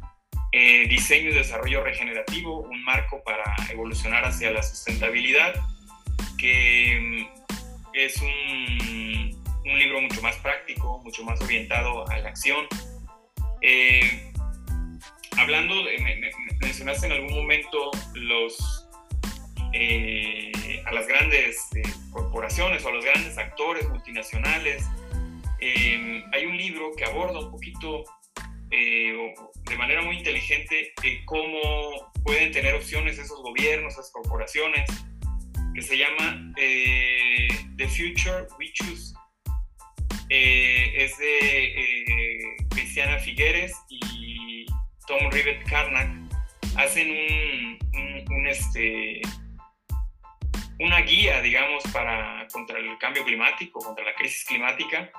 eh, 0.53 0.87
diseño 0.89 1.31
y 1.31 1.35
desarrollo 1.35 1.83
regenerativo, 1.83 2.61
un 2.61 2.85
marco 2.85 3.23
para 3.25 3.43
evolucionar 3.71 4.25
hacia 4.25 4.51
la 4.51 4.63
sustentabilidad, 4.63 5.55
que 6.39 6.99
mm, 7.01 7.43
es 7.95 8.21
un, 8.21 9.43
libro 9.65 10.03
mucho 10.03 10.21
más 10.23 10.37
práctico, 10.37 11.01
mucho 11.03 11.25
más 11.25 11.41
orientado 11.41 12.09
a 12.09 12.19
la 12.19 12.29
acción. 12.29 12.67
Eh, 13.63 14.31
hablando, 15.39 15.75
mencionaste 16.61 17.07
en 17.07 17.13
algún 17.13 17.35
momento 17.35 17.91
los, 18.15 18.82
eh, 19.73 20.53
a 20.85 20.93
las 20.93 21.07
grandes 21.07 21.69
corporaciones 22.11 22.85
o 22.85 22.89
a 22.89 22.93
los 22.93 23.05
grandes 23.05 23.39
actores 23.39 23.89
multinacionales. 23.89 24.85
hay 25.61 26.47
un 26.47 26.57
libro 26.57 26.93
que 26.97 27.05
aborda 27.05 27.39
un 27.39 27.51
poquito 27.51 28.05
eh, 28.75 29.35
de 29.69 29.77
manera 29.77 30.01
muy 30.01 30.17
inteligente 30.17 30.95
eh, 31.05 31.21
cómo 31.27 32.11
pueden 32.25 32.53
tener 32.53 32.75
opciones 32.75 33.19
esos 33.19 33.43
gobiernos, 33.43 33.93
esas 33.93 34.11
corporaciones, 34.13 34.89
que 35.75 35.83
se 35.83 35.99
llama 35.99 36.55
eh, 36.57 37.49
The 37.77 37.87
Future 37.89 38.47
We 38.59 38.73
Choose. 38.73 39.15
es 40.31 41.19
de 41.19 42.67
Cristiana 42.71 43.19
Figueres 43.19 43.75
y 43.91 44.65
Tom 45.07 45.31
Rivet 45.31 45.63
Karnak. 45.69 46.09
Hacen 46.77 47.11
un, 47.11 48.47
este, 48.47 49.21
una 50.83 51.01
guía, 51.01 51.41
digamos, 51.41 51.85
para, 51.93 52.47
contra 52.53 52.79
el 52.79 52.99
cambio 52.99 53.25
climático, 53.25 53.79
contra 53.79 54.05
la 54.05 54.15
crisis 54.15 54.45
climática 54.45 55.11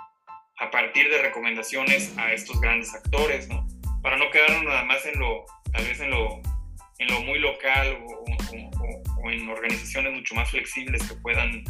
a 0.59 0.69
partir 0.69 1.09
de 1.09 1.21
recomendaciones 1.21 2.15
a 2.17 2.33
estos 2.33 2.59
grandes 2.59 2.93
actores, 2.93 3.47
¿no? 3.47 3.65
Para 4.01 4.17
no 4.17 4.29
quedarnos 4.29 4.63
nada 4.63 4.83
más 4.83 5.05
en 5.05 5.17
lo, 5.19 5.45
tal 5.71 5.85
vez 5.85 5.99
en 6.01 6.11
lo, 6.11 6.41
en 6.99 7.07
lo 7.07 7.21
muy 7.21 7.39
local 7.39 7.97
o, 8.05 9.29
en 9.29 9.49
organizaciones 9.49 10.11
mucho 10.11 10.35
más 10.35 10.49
flexibles 10.51 11.01
que 11.07 11.15
puedan 11.15 11.63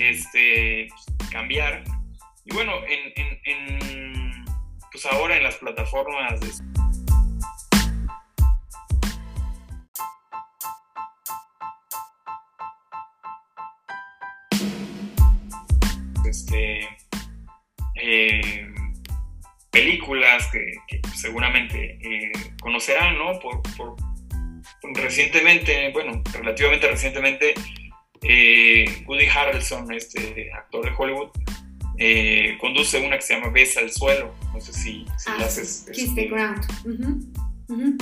este, 0.00 0.88
cambiar, 1.30 1.84
y 2.44 2.52
bueno, 2.52 2.72
en, 2.88 4.44
pues 4.90 5.06
ahora 5.06 5.36
en 5.36 5.44
las 5.44 5.56
plataformas 5.56 6.40
de 6.40 6.48
este, 16.32 16.88
eh, 17.94 18.66
películas 19.70 20.48
que, 20.50 20.72
seguramente 21.14 21.98
eh, 22.02 22.32
conocerán, 22.60 23.18
¿no? 23.18 23.38
Por, 23.38 23.60
recientemente, 24.94 25.90
bueno, 25.92 26.22
relativamente 26.32 26.88
recientemente, 26.88 27.54
eh, 28.22 29.04
Woody 29.06 29.26
Harrelson, 29.26 29.92
este 29.92 30.50
actor 30.52 30.84
de 30.84 30.92
Hollywood, 30.96 31.30
conduce 32.58 32.98
una 32.98 33.16
que 33.16 33.22
se 33.22 33.34
llama 33.34 33.50
Besa 33.50 33.80
al 33.80 33.92
suelo. 33.92 34.34
No 34.54 34.60
sé 34.60 34.72
si, 34.72 35.04
si 35.18 35.30
ah, 35.30 35.36
haces. 35.40 35.86
Kiss 35.92 36.14
the 36.14 36.26
ground. 36.28 36.64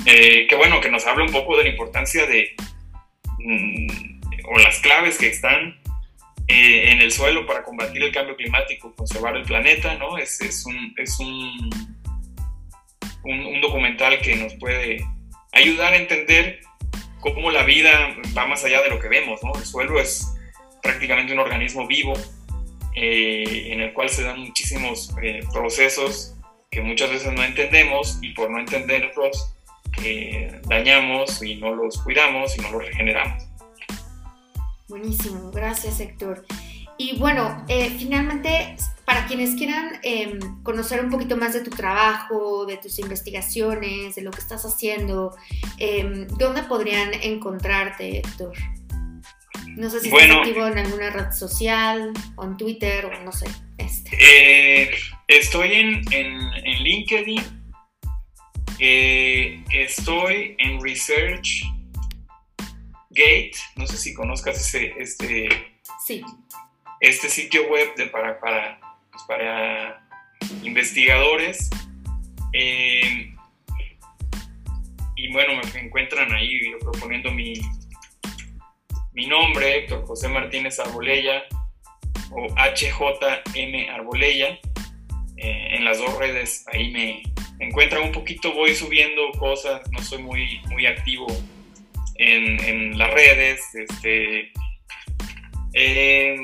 que 0.05 0.57
bueno, 0.57 0.81
que 0.81 0.91
nos 0.91 1.05
habla 1.07 1.25
un 1.25 1.33
poco 1.33 1.57
de 1.57 1.65
la 1.65 1.71
importancia 1.71 2.27
de. 2.27 2.55
Mm, 3.41 4.21
o 4.53 4.59
las 4.59 4.79
claves 4.81 5.19
que 5.19 5.29
están 5.29 5.80
eh, 6.53 6.91
en 6.91 7.01
el 7.01 7.13
suelo 7.13 7.47
para 7.47 7.63
combatir 7.63 8.03
el 8.03 8.11
cambio 8.11 8.35
climático, 8.35 8.93
conservar 8.97 9.37
el 9.37 9.45
planeta, 9.45 9.95
¿no? 9.95 10.19
Es, 10.19 10.41
es, 10.41 10.67
un, 10.67 10.93
es 10.97 11.21
un, 11.21 11.71
un, 13.23 13.61
documental 13.61 14.21
que 14.21 14.35
nos 14.35 14.55
puede 14.55 14.99
ayudar 15.53 15.93
a 15.93 15.97
entender 15.97 16.59
cómo 17.21 17.53
la 17.53 17.63
vida 17.63 18.17
va 18.37 18.47
más 18.49 18.65
allá 18.65 18.83
de 18.83 18.91
lo 18.91 18.99
que 18.99 19.07
vemos, 19.07 19.41
¿no? 19.45 19.53
El 19.55 19.65
suelo 19.65 20.01
es 20.01 20.27
prácticamente 20.83 21.33
un 21.33 21.39
organismo 21.39 21.87
vivo 21.87 22.15
eh, 22.97 23.69
en 23.71 23.83
el 23.83 23.93
cual 23.93 24.09
se 24.09 24.25
dan 24.25 24.41
muchísimos 24.41 25.15
eh, 25.23 25.45
procesos 25.53 26.35
que 26.69 26.81
muchas 26.81 27.11
veces 27.11 27.33
no 27.33 27.45
entendemos 27.45 28.19
y 28.23 28.31
por 28.31 28.51
no 28.51 28.59
entenderlos 28.59 29.55
dañamos 30.67 31.43
y 31.45 31.57
no 31.57 31.75
los 31.77 32.03
cuidamos 32.03 32.57
y 32.57 32.61
no 32.61 32.73
los 32.73 32.87
regeneramos. 32.87 33.50
Buenísimo, 34.91 35.53
gracias 35.53 36.01
Héctor. 36.01 36.45
Y 36.99 37.17
bueno, 37.17 37.65
eh, 37.69 37.95
finalmente, 37.97 38.77
para 39.05 39.25
quienes 39.27 39.55
quieran 39.55 40.01
em, 40.03 40.63
conocer 40.63 41.03
un 41.03 41.11
poquito 41.11 41.37
más 41.37 41.55
de 41.55 41.61
tu 41.61 41.71
trabajo, 41.71 42.67
de 42.67 42.77
tus 42.77 42.99
investigaciones, 42.99 44.17
de 44.17 44.23
lo 44.23 44.33
que 44.33 44.41
estás 44.41 44.65
haciendo, 44.65 45.35
em, 45.79 46.27
¿dónde 46.27 46.65
podrían 46.65 47.15
encontrarte, 47.23 48.19
Héctor? 48.19 48.53
No 49.77 49.89
sé 49.89 50.01
si 50.01 50.09
estás 50.09 50.39
activo 50.39 50.67
en 50.67 50.79
alguna 50.79 51.11
red 51.11 51.33
social 51.33 52.13
o 52.35 52.45
en 52.45 52.57
Twitter 52.57 53.07
o 53.07 53.25
no 53.25 53.31
sé. 53.33 53.47
Este. 53.79 54.19
Eh, 54.21 54.91
estoy 55.29 55.73
en, 55.73 56.03
en 56.13 56.83
LinkedIn, 56.83 57.43
eh, 58.81 59.63
estoy 59.71 60.57
en 60.59 60.83
Research 60.83 61.63
Gate, 63.11 63.57
no 63.75 63.87
sé 63.87 63.97
si 63.97 64.15
conozcas 64.15 64.57
ese, 64.57 64.95
este, 64.97 65.49
este 67.01 67.29
sitio 67.29 67.69
web 67.69 67.95
de, 67.97 68.07
para, 68.07 68.39
para, 68.39 68.81
pues, 69.11 69.25
para 69.25 70.09
investigadores. 70.63 71.69
Eh, 72.53 73.35
y 75.17 75.33
bueno, 75.33 75.61
me 75.75 75.81
encuentran 75.81 76.33
ahí 76.33 76.61
proponiendo 76.81 77.33
mi, 77.33 77.55
mi 79.13 79.27
nombre, 79.27 79.79
Héctor 79.79 80.07
José 80.07 80.29
Martínez 80.29 80.79
Arbolella 80.79 81.43
o 82.31 82.47
HJM 82.55 83.91
Arbolella. 83.91 84.59
Eh, 85.37 85.69
en 85.77 85.85
las 85.85 85.99
dos 85.99 86.17
redes 86.17 86.65
ahí 86.73 86.91
me 86.91 87.23
encuentran 87.59 88.03
un 88.05 88.13
poquito, 88.13 88.53
voy 88.53 88.75
subiendo 88.75 89.33
cosas, 89.33 89.83
no 89.91 90.01
soy 90.01 90.23
muy, 90.23 90.61
muy 90.69 90.87
activo 90.87 91.27
en, 92.21 92.99
las 92.99 93.13
redes. 93.13 93.63
Este, 93.75 94.53
he 95.73 96.37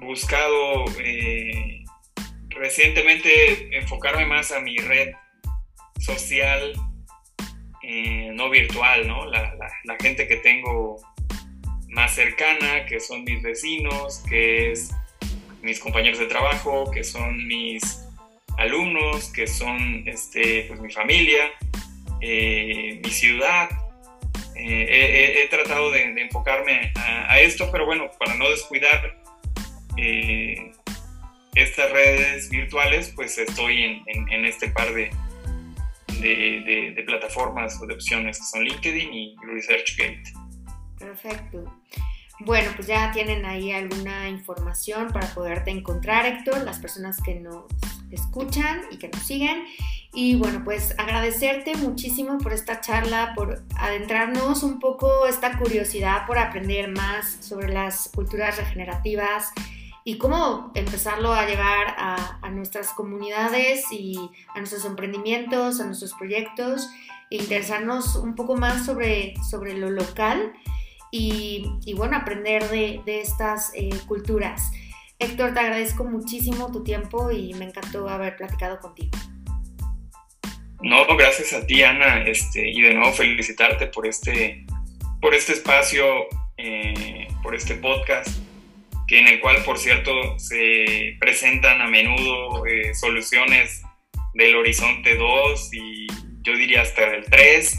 buscado 0.00 0.84
eh, 1.00 1.84
recientemente 2.50 3.76
enfocarme 3.76 4.24
más 4.26 4.52
a 4.52 4.60
mi 4.60 4.76
red 4.78 5.12
social 5.98 6.72
eh, 7.82 8.30
no 8.32 8.50
virtual, 8.50 9.06
¿no? 9.06 9.26
La, 9.26 9.52
gente 10.00 10.26
que 10.28 10.36
tengo 10.36 11.00
más 11.88 12.14
cercana, 12.14 12.84
que 12.86 13.00
son 13.00 13.24
mis 13.24 13.42
vecinos, 13.42 14.22
que 14.28 14.72
es 14.72 14.90
mis 15.62 15.80
compañeros 15.80 16.18
de 16.18 16.26
trabajo, 16.26 16.90
que 16.90 17.02
son 17.02 17.46
mis 17.46 18.04
alumnos, 18.58 19.32
que 19.32 19.46
son 19.46 20.02
este, 20.06 20.64
pues, 20.68 20.80
mi 20.80 20.92
familia, 20.92 21.50
eh, 22.20 23.00
mi 23.02 23.10
ciudad, 23.10 23.70
eh, 24.56 25.42
he, 25.42 25.48
tratado 25.48 25.90
de, 25.90 26.02
enfocarme 26.20 26.92
a, 26.96 27.40
esto, 27.40 27.68
pero 27.70 27.86
bueno, 27.86 28.10
para 28.18 28.34
no 28.34 28.48
descuidar 28.50 29.16
eh, 29.96 30.72
estas 31.54 31.90
redes 31.92 32.48
virtuales, 32.48 33.12
pues 33.14 33.38
estoy 33.38 34.02
en, 34.06 34.44
este 34.44 34.68
par 34.70 34.92
de, 34.92 35.10
de, 36.20 37.02
plataformas 37.06 37.80
o 37.80 37.86
de 37.86 37.94
opciones 37.94 38.38
que 38.38 38.44
son 38.44 38.64
LinkedIn 38.64 39.12
y 39.12 39.36
ResearchGate. 39.46 40.32
Perfecto. 40.98 41.64
Bueno, 42.40 42.70
pues 42.76 42.86
ya 42.86 43.12
tienen 43.12 43.46
ahí 43.46 43.72
alguna 43.72 44.28
información 44.28 45.08
para 45.08 45.26
poderte 45.28 45.70
encontrar, 45.70 46.26
Héctor, 46.26 46.64
las 46.64 46.78
personas 46.78 47.16
que 47.22 47.34
nos 47.36 47.64
escuchan 48.10 48.82
y 48.90 48.98
que 48.98 49.08
nos 49.08 49.22
siguen. 49.22 49.64
Y 50.18 50.34
bueno, 50.34 50.62
pues 50.64 50.94
agradecerte 50.96 51.76
muchísimo 51.76 52.38
por 52.38 52.54
esta 52.54 52.80
charla, 52.80 53.34
por 53.36 53.62
adentrarnos 53.76 54.62
un 54.62 54.80
poco 54.80 55.26
esta 55.26 55.58
curiosidad 55.58 56.26
por 56.26 56.38
aprender 56.38 56.90
más 56.90 57.36
sobre 57.40 57.68
las 57.68 58.08
culturas 58.14 58.56
regenerativas 58.56 59.52
y 60.04 60.16
cómo 60.16 60.72
empezarlo 60.74 61.34
a 61.34 61.44
llevar 61.44 61.94
a, 61.98 62.48
nuestras 62.50 62.94
comunidades 62.94 63.84
y 63.92 64.16
a 64.54 64.58
nuestros 64.58 64.86
emprendimientos, 64.86 65.80
a 65.80 65.84
nuestros 65.84 66.14
proyectos, 66.14 66.88
e 67.30 67.36
interesarnos 67.36 68.16
un 68.16 68.34
poco 68.34 68.56
más 68.56 68.86
sobre, 68.86 69.34
sobre 69.50 69.76
lo 69.76 69.90
local 69.90 70.54
y, 71.10 71.92
bueno, 71.94 72.16
aprender 72.16 72.70
de, 72.70 73.02
estas 73.04 73.70
eh, 73.74 73.90
culturas. 74.06 74.70
Héctor, 75.18 75.52
te 75.52 75.60
agradezco 75.60 76.04
muchísimo 76.04 76.72
tu 76.72 76.82
tiempo 76.82 77.30
y 77.30 77.52
me 77.52 77.66
encantó 77.66 78.08
haber 78.08 78.36
platicado 78.36 78.80
contigo. 78.80 79.10
No, 80.82 81.06
gracias 81.16 81.52
a 81.52 81.66
ti, 81.66 81.82
Ana, 81.82 82.22
este, 82.26 82.68
y 82.68 82.80
de 82.82 82.94
nuevo 82.94 83.12
felicitarte 83.12 83.86
por 83.86 84.06
este, 84.06 84.64
por 85.20 85.34
este 85.34 85.54
espacio, 85.54 86.26
eh, 86.58 87.28
por 87.42 87.54
este 87.54 87.74
podcast, 87.76 88.28
que 89.08 89.18
en 89.18 89.28
el 89.28 89.40
cual, 89.40 89.62
por 89.64 89.78
cierto, 89.78 90.38
se 90.38 91.16
presentan 91.18 91.80
a 91.80 91.86
menudo 91.86 92.66
eh, 92.66 92.94
soluciones 92.94 93.82
del 94.34 94.54
horizonte 94.56 95.16
2 95.16 95.70
y 95.72 96.06
yo 96.42 96.56
diría 96.56 96.82
hasta 96.82 97.04
el 97.14 97.24
3, 97.24 97.78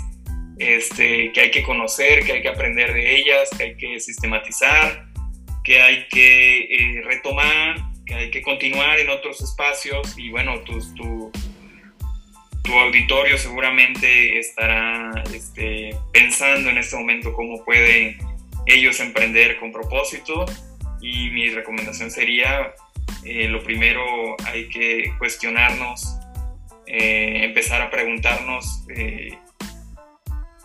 este, 0.60 1.32
que 1.32 1.42
hay 1.42 1.52
que 1.52 1.64
conocer, 1.64 2.26
que 2.26 2.34
hay 2.34 2.42
que 2.42 2.50
aprender 2.50 2.94
de 2.94 3.16
ellas, 3.16 3.50
que 3.56 3.64
hay 3.64 3.78
que 3.78 4.00
sistematizar, 4.00 5.06
que 5.64 5.82
hay 5.82 6.08
que 6.08 6.60
eh, 6.62 7.02
retomar, 7.04 7.78
que 8.06 8.16
hay 8.16 8.32
que 8.32 8.42
continuar 8.42 9.00
en 9.00 9.10
otros 9.10 9.40
espacios 9.42 10.18
y 10.18 10.30
bueno, 10.30 10.62
tu, 10.62 10.80
tu 10.96 11.32
tu 12.68 12.78
auditorio 12.78 13.38
seguramente 13.38 14.38
estará 14.40 15.24
este, 15.34 15.96
pensando 16.12 16.70
en 16.70 16.78
este 16.78 16.98
momento 16.98 17.32
cómo 17.32 17.64
pueden 17.64 18.18
ellos 18.66 19.00
emprender 19.00 19.58
con 19.58 19.72
propósito 19.72 20.46
y 21.00 21.30
mi 21.30 21.50
recomendación 21.50 22.12
sería, 22.12 22.74
eh, 23.24 23.48
lo 23.48 23.64
primero 23.64 24.04
hay 24.46 24.68
que 24.68 25.14
cuestionarnos, 25.18 26.20
eh, 26.88 27.46
empezar 27.46 27.82
a 27.82 27.90
preguntarnos 27.90 28.84
eh, 28.94 29.38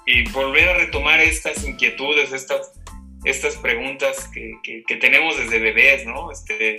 y 0.04 0.28
volver 0.30 0.70
a 0.70 0.74
retomar 0.78 1.20
estas 1.20 1.64
inquietudes, 1.64 2.32
estas, 2.32 2.72
estas 3.24 3.56
preguntas 3.58 4.28
que, 4.34 4.82
que, 4.84 4.96
tenemos 4.96 5.38
desde 5.38 5.60
bebés, 5.60 6.04
¿no? 6.04 6.32
Este, 6.32 6.74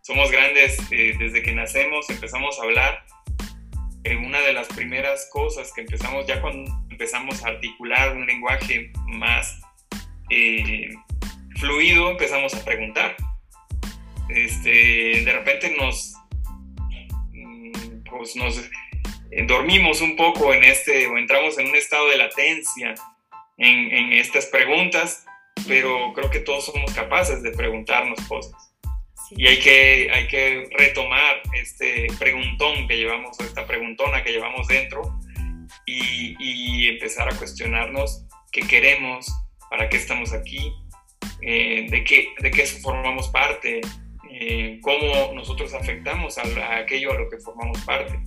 somos 0.00 0.30
grandes 0.30 0.78
desde 0.88 1.42
que 1.42 1.52
nacemos, 1.52 2.08
empezamos 2.08 2.58
a 2.58 2.62
hablar 2.62 3.04
una 4.10 4.40
de 4.40 4.52
las 4.52 4.68
primeras 4.68 5.28
cosas 5.30 5.72
que 5.72 5.82
empezamos, 5.82 6.26
ya 6.26 6.40
cuando 6.40 6.70
empezamos 6.90 7.44
a 7.44 7.48
articular 7.48 8.16
un 8.16 8.26
lenguaje 8.26 8.92
más 9.06 9.60
eh, 10.30 10.90
fluido, 11.56 12.10
empezamos 12.10 12.54
a 12.54 12.64
preguntar. 12.64 13.16
Este, 14.28 15.22
de 15.24 15.32
repente 15.32 15.74
nos, 15.76 16.14
mm, 17.32 18.02
pues 18.08 18.34
nos 18.36 18.58
eh, 19.30 19.44
dormimos 19.46 20.00
un 20.00 20.16
poco 20.16 20.52
en 20.52 20.64
este, 20.64 21.06
o 21.06 21.18
entramos 21.18 21.58
en 21.58 21.68
un 21.68 21.76
estado 21.76 22.08
de 22.08 22.16
latencia 22.16 22.94
en, 23.58 23.92
en 23.92 24.12
estas 24.14 24.46
preguntas, 24.46 25.24
pero 25.68 26.12
creo 26.14 26.30
que 26.30 26.40
todos 26.40 26.66
somos 26.66 26.92
capaces 26.92 27.42
de 27.42 27.52
preguntarnos 27.52 28.20
cosas. 28.26 28.71
Y 29.36 29.46
hay 29.46 29.58
que, 29.58 30.10
hay 30.12 30.28
que 30.28 30.68
retomar 30.78 31.42
este 31.54 32.06
preguntón 32.18 32.86
que 32.86 32.96
llevamos, 32.96 33.38
esta 33.40 33.66
preguntona 33.66 34.22
que 34.22 34.32
llevamos 34.32 34.68
dentro 34.68 35.18
y, 35.86 36.88
empezar 36.88 37.32
a 37.32 37.36
cuestionarnos 37.36 38.26
qué 38.52 38.62
queremos, 38.62 39.26
para 39.70 39.88
qué 39.88 39.96
estamos 39.96 40.32
aquí, 40.32 40.72
eh, 41.40 41.86
de, 41.88 42.04
qué, 42.04 42.28
de 42.40 42.50
qué 42.50 42.66
formamos 42.66 43.28
parte, 43.28 43.80
eh, 44.30 44.78
cómo 44.82 45.32
nosotros 45.34 45.74
afectamos 45.74 46.38
a, 46.38 46.76
aquello 46.76 47.12
a 47.12 47.18
lo 47.18 47.28
que 47.28 47.38
formamos 47.38 47.80
parte, 47.82 48.18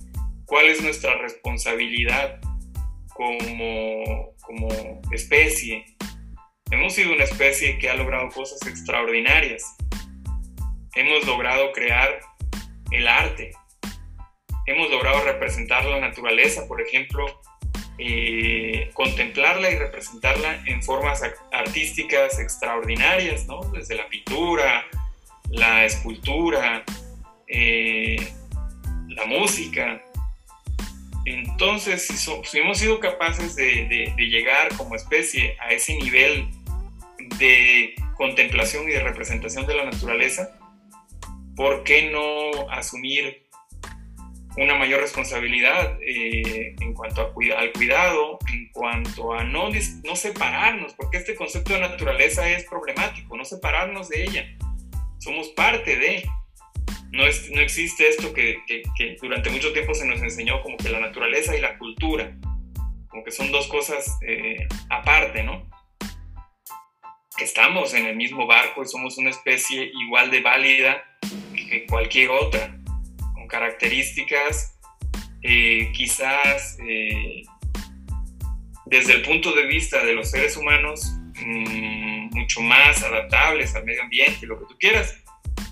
cuál 0.44 0.66
es 0.66 0.82
nuestra 0.82 1.16
responsabilidad 1.18 2.40
como, 3.14 4.34
como 4.40 4.68
especie. 5.12 5.84
Hemos 6.70 6.94
sido 6.94 7.12
una 7.12 7.24
especie 7.24 7.78
que 7.78 7.88
ha 7.88 7.94
logrado 7.94 8.28
cosas 8.30 8.66
extraordinarias. 8.66 9.64
Hemos 10.96 11.26
logrado 11.26 11.72
crear 11.72 12.20
el 12.90 13.06
arte. 13.06 13.52
Hemos 14.66 14.90
logrado 14.90 15.22
representar 15.24 15.84
la 15.84 16.00
naturaleza, 16.00 16.66
por 16.66 16.80
ejemplo, 16.80 17.26
eh, 17.98 18.90
contemplarla 18.94 19.70
y 19.70 19.76
representarla 19.76 20.62
en 20.66 20.82
formas 20.82 21.22
artísticas 21.52 22.38
extraordinarias, 22.38 23.46
¿no? 23.46 23.60
Desde 23.72 23.94
la 23.94 24.08
pintura, 24.08 24.86
la 25.50 25.84
escultura, 25.84 26.82
eh, 27.46 28.16
la 29.08 29.26
música. 29.26 30.02
Entonces, 31.26 32.06
si, 32.06 32.58
hemos 32.58 32.78
sido 32.78 33.00
capaces 33.00 33.54
de, 33.54 34.14
llegar 34.16 34.74
como 34.76 34.94
especie 34.94 35.56
a 35.60 35.72
ese 35.72 35.94
nivel 35.96 36.48
de 37.38 37.94
contemplación 38.16 38.88
y 38.88 38.92
de 38.92 39.00
representación 39.00 39.66
de 39.66 39.74
la 39.74 39.84
naturaleza, 39.84 40.58
¿por 41.56 41.82
qué 41.84 42.10
no 42.10 42.70
asumir 42.70 43.46
una 44.56 44.74
mayor 44.74 45.00
responsabilidad 45.00 45.98
eh, 46.00 46.74
en 46.80 46.94
cuanto 46.94 47.20
a 47.20 47.24
al 47.58 47.72
cuidado, 47.72 48.38
en 48.52 48.68
cuanto 48.72 49.32
a 49.34 49.44
no, 49.44 49.68
no 50.04 50.16
separarnos, 50.16 50.94
porque 50.94 51.18
este 51.18 51.34
concepto 51.34 51.74
de 51.74 51.80
naturaleza 51.80 52.48
es 52.48 52.64
problemático, 52.64 53.36
no 53.36 53.44
separarnos 53.44 54.08
de 54.08 54.22
ella. 54.24 54.56
Somos 55.18 55.48
parte 55.48 55.96
de. 55.96 56.28
No, 57.10 57.26
es, 57.26 57.50
no 57.50 57.60
existe 57.60 58.08
esto 58.08 58.32
que, 58.32 58.58
que, 58.66 59.16
durante 59.20 59.50
mucho 59.50 59.72
tiempo 59.72 59.94
se 59.94 60.06
nos 60.06 60.20
enseñó 60.22 60.62
como 60.62 60.76
que 60.76 60.88
la 60.88 61.00
naturaleza 61.00 61.56
y 61.56 61.60
la 61.60 61.78
cultura, 61.78 62.36
como 63.08 63.24
que 63.24 63.30
son 63.30 63.50
dos 63.52 63.68
cosas 63.68 64.18
eh, 64.26 64.66
aparte, 64.90 65.42
¿no? 65.42 65.68
Estamos 67.38 67.94
en 67.94 68.06
el 68.06 68.16
mismo 68.16 68.46
barco 68.46 68.82
y 68.82 68.86
somos 68.86 69.18
una 69.18 69.30
especie 69.30 69.90
igual 69.94 70.30
de 70.30 70.40
válida 70.40 71.02
que 71.68 71.86
cualquier 71.86 72.30
otra 72.30 72.76
características 73.48 74.78
eh, 75.42 75.90
quizás 75.92 76.78
eh, 76.86 77.42
desde 78.86 79.14
el 79.14 79.22
punto 79.22 79.52
de 79.52 79.66
vista 79.66 80.04
de 80.04 80.14
los 80.14 80.30
seres 80.30 80.56
humanos 80.56 81.12
mm, 81.34 82.36
mucho 82.36 82.60
más 82.60 83.02
adaptables 83.02 83.74
al 83.74 83.84
medio 83.84 84.02
ambiente, 84.02 84.46
lo 84.46 84.58
que 84.58 84.66
tú 84.66 84.76
quieras, 84.78 85.22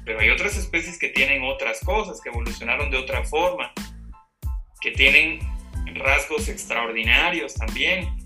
pero 0.04 0.20
hay 0.20 0.30
otras 0.30 0.56
especies 0.56 0.98
que 0.98 1.08
tienen 1.08 1.42
otras 1.44 1.80
cosas, 1.80 2.20
que 2.20 2.28
evolucionaron 2.28 2.90
de 2.90 2.98
otra 2.98 3.24
forma, 3.24 3.72
que 4.80 4.90
tienen 4.92 5.40
rasgos 5.94 6.48
extraordinarios 6.48 7.54
también 7.54 8.16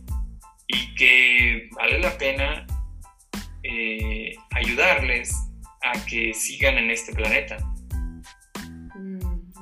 y 0.67 0.95
que 0.95 1.69
vale 1.73 1.99
la 1.99 2.17
pena 2.19 2.67
eh, 3.63 4.35
ayudarles 4.51 5.48
a 5.83 5.93
que 6.07 6.35
sigan 6.35 6.79
en 6.79 6.91
este 6.91 7.13
planeta. 7.13 7.57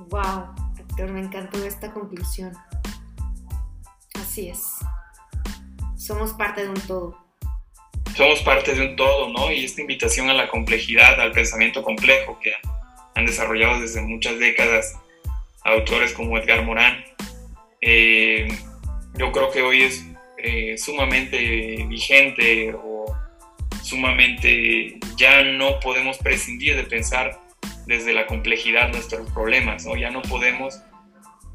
Wow, 0.09 0.55
doctor, 0.77 1.11
me 1.11 1.21
encantó 1.21 1.65
esta 1.65 1.93
conclusión. 1.93 2.53
Así 4.15 4.49
es. 4.49 4.77
Somos 5.97 6.33
parte 6.35 6.63
de 6.63 6.69
un 6.69 6.81
todo. 6.83 7.19
Somos 8.15 8.41
parte 8.41 8.75
de 8.75 8.89
un 8.89 8.97
todo, 8.97 9.29
¿no? 9.29 9.53
Y 9.53 9.65
esta 9.65 9.81
invitación 9.81 10.31
a 10.31 10.35
la 10.35 10.49
complejidad, 10.49 11.21
al 11.21 11.33
pensamiento 11.33 11.83
complejo 11.83 12.39
que 12.41 12.53
han 13.15 13.27
desarrollado 13.27 13.81
desde 13.81 14.01
muchas 14.01 14.39
décadas 14.39 14.95
autores 15.65 16.13
como 16.13 16.39
Edgar 16.39 16.65
Morán, 16.65 17.05
eh, 17.81 18.49
yo 19.15 19.33
creo 19.33 19.51
que 19.51 19.63
hoy 19.63 19.83
es 19.83 20.05
eh, 20.39 20.79
sumamente 20.79 21.85
vigente 21.89 22.73
o 22.75 22.96
sumamente 23.87 24.99
ya 25.17 25.45
no 25.45 25.79
podemos 25.81 26.19
prescindir 26.19 26.77
de 26.77 26.83
pensar 26.83 27.39
desde 27.87 28.13
la 28.13 28.27
complejidad 28.27 28.91
nuestros 28.91 29.31
problemas, 29.31 29.87
¿no? 29.87 29.97
Ya 29.97 30.11
no 30.11 30.23
podemos 30.23 30.81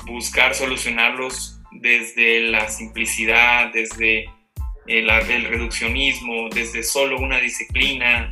buscar 0.05 0.55
solucionarlos 0.55 1.59
desde 1.71 2.39
la 2.41 2.69
simplicidad, 2.69 3.71
desde 3.73 4.29
el, 4.87 5.09
el 5.09 5.43
reduccionismo, 5.43 6.47
desde 6.49 6.83
solo 6.83 7.19
una 7.19 7.39
disciplina. 7.39 8.31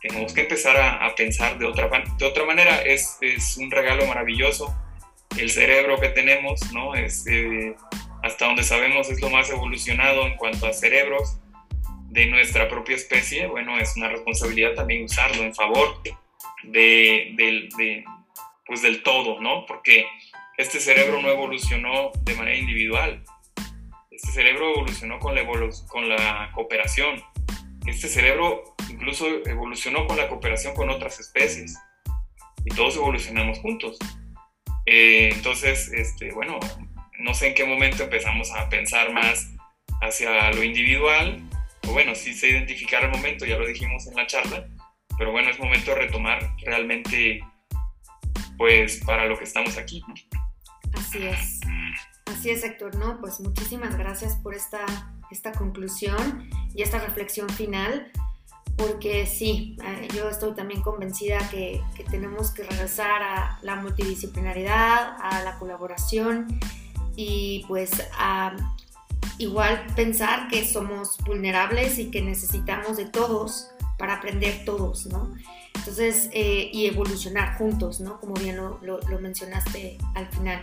Tenemos 0.00 0.32
que 0.32 0.42
empezar 0.42 0.76
a, 0.76 1.14
pensar 1.14 1.58
de 1.58 1.66
otra, 1.66 1.90
de 2.18 2.24
otra 2.24 2.44
manera. 2.46 2.80
Es, 2.82 3.18
es, 3.20 3.58
un 3.58 3.70
regalo 3.70 4.06
maravilloso. 4.06 4.74
El 5.36 5.50
cerebro 5.50 6.00
que 6.00 6.08
tenemos, 6.08 6.72
¿no? 6.72 6.94
Es, 6.94 7.26
eh, 7.26 7.74
hasta 8.22 8.46
donde 8.46 8.64
sabemos 8.64 9.10
es 9.10 9.20
lo 9.20 9.28
más 9.28 9.50
evolucionado 9.50 10.26
en 10.26 10.36
cuanto 10.36 10.66
a 10.66 10.72
cerebros 10.72 11.38
de 12.08 12.26
nuestra 12.26 12.68
propia 12.68 12.96
especie. 12.96 13.46
Bueno, 13.46 13.78
es 13.78 13.96
una 13.96 14.08
responsabilidad 14.08 14.74
también 14.74 15.04
usarlo 15.04 15.42
en 15.42 15.54
favor 15.54 16.00
de, 16.64 17.64
pues 18.66 18.82
del 18.82 19.02
todo, 19.02 19.40
¿no? 19.40 19.66
Porque 19.66 20.06
este 20.56 20.80
cerebro 20.80 21.22
no 21.22 21.28
evolucionó 21.28 22.10
de 22.22 22.34
manera 22.34 22.56
individual. 22.56 23.24
Este 24.10 24.32
cerebro 24.32 24.70
evolucionó 24.70 25.18
con 25.18 25.34
la, 25.34 25.46
con 25.88 26.08
la 26.08 26.50
cooperación. 26.54 27.22
Este 27.86 28.08
cerebro 28.08 28.74
incluso 28.90 29.26
evolucionó 29.46 30.06
con 30.06 30.16
la 30.16 30.28
cooperación 30.28 30.74
con 30.74 30.90
otras 30.90 31.20
especies. 31.20 31.78
Y 32.64 32.74
todos 32.74 32.96
evolucionamos 32.96 33.58
juntos. 33.60 33.98
Eh, 34.86 35.30
entonces, 35.32 35.92
este, 35.92 36.32
bueno, 36.32 36.58
no 37.18 37.34
sé 37.34 37.48
en 37.48 37.54
qué 37.54 37.64
momento 37.64 38.04
empezamos 38.04 38.50
a 38.52 38.68
pensar 38.68 39.12
más 39.12 39.50
hacia 40.00 40.50
lo 40.50 40.62
individual. 40.62 41.42
O 41.86 41.92
bueno, 41.92 42.14
sí 42.14 42.34
se 42.34 42.50
identificar 42.50 43.04
el 43.04 43.10
momento, 43.10 43.44
ya 43.44 43.58
lo 43.58 43.66
dijimos 43.66 44.06
en 44.06 44.16
la 44.16 44.26
charla, 44.26 44.66
pero 45.18 45.32
bueno, 45.32 45.50
es 45.50 45.58
momento 45.58 45.90
de 45.90 45.96
retomar 45.96 46.54
realmente, 46.64 47.40
pues, 48.56 49.00
para 49.04 49.26
lo 49.26 49.38
que 49.38 49.44
estamos 49.44 49.76
aquí. 49.76 50.02
Así 50.92 51.26
es, 51.26 51.60
así 52.26 52.50
es, 52.50 52.64
Héctor, 52.64 52.96
¿no? 52.96 53.20
Pues 53.20 53.40
muchísimas 53.40 53.96
gracias 53.96 54.36
por 54.36 54.54
esta, 54.54 54.84
esta 55.30 55.52
conclusión 55.52 56.48
y 56.74 56.82
esta 56.82 56.98
reflexión 56.98 57.48
final, 57.50 58.10
porque 58.76 59.26
sí, 59.26 59.76
eh, 59.84 60.08
yo 60.14 60.28
estoy 60.28 60.54
también 60.54 60.82
convencida 60.82 61.38
que, 61.50 61.82
que 61.96 62.04
tenemos 62.04 62.52
que 62.52 62.62
regresar 62.62 63.22
a 63.22 63.58
la 63.62 63.76
multidisciplinaridad, 63.76 65.16
a 65.20 65.42
la 65.42 65.58
colaboración 65.58 66.46
y 67.16 67.64
pues 67.66 67.90
a 68.16 68.54
igual 69.38 69.86
pensar 69.94 70.48
que 70.48 70.66
somos 70.66 71.16
vulnerables 71.18 71.98
y 71.98 72.10
que 72.10 72.20
necesitamos 72.22 72.96
de 72.96 73.06
todos 73.06 73.68
para 73.96 74.14
aprender 74.14 74.64
todos, 74.64 75.06
¿no? 75.06 75.34
Entonces, 75.74 76.28
eh, 76.32 76.70
y 76.72 76.86
evolucionar 76.86 77.56
juntos, 77.56 78.00
¿no? 78.00 78.20
Como 78.20 78.34
bien 78.34 78.56
lo, 78.56 79.00
mencionaste 79.20 79.98
al 80.14 80.28
final. 80.28 80.60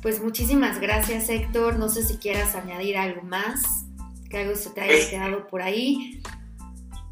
Pues 0.00 0.22
muchísimas 0.22 0.80
gracias, 0.80 1.28
Héctor. 1.28 1.78
No 1.78 1.88
sé 1.88 2.04
si 2.04 2.18
quieras 2.18 2.54
añadir 2.54 2.96
algo 2.96 3.22
más, 3.22 3.84
que 4.30 4.38
algo 4.38 4.54
se 4.54 4.70
te 4.70 4.80
haya 4.80 5.10
quedado 5.10 5.46
por 5.48 5.62
ahí. 5.62 6.22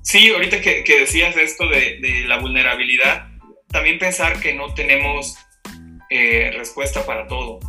Sí, 0.03 0.31
ahorita 0.31 0.61
que, 0.61 0.85
decías 1.01 1.37
esto 1.37 1.69
de, 1.69 2.25
la 2.27 2.39
vulnerabilidad, 2.41 3.29
también 3.69 3.99
pensar 3.99 4.41
que 4.41 4.55
no 4.55 4.75
tenemos 4.75 5.37
eh, 6.11 6.51
respuesta 6.55 7.05
para 7.07 7.27
todo 7.27 7.61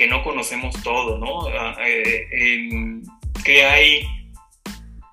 que 0.00 0.06
no 0.06 0.24
conocemos 0.24 0.82
todo, 0.82 1.18
¿no? 1.18 1.46
Ah, 1.48 1.76
eh, 1.86 3.02
que 3.44 3.66
hay 3.66 4.00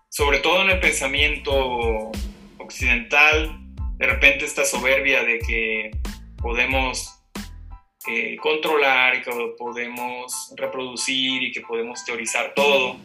sobre 0.07 0.39
todo 0.39 0.61
en 0.61 0.69
el 0.69 0.79
pensamiento 0.79 2.09
occidental, 2.57 3.59
de 3.97 4.07
repente 4.07 4.45
esta 4.45 4.63
soberbia 4.63 5.25
de 5.25 5.39
que 5.39 5.91
podemos 6.37 7.19
eh, 8.07 8.37
controlar 8.37 9.17
y 9.17 9.23
que 9.23 9.31
podemos 9.57 10.53
reproducir 10.55 11.43
y 11.43 11.51
que 11.51 11.59
podemos 11.59 12.05
teorizar 12.05 12.53
todo. 12.55 12.95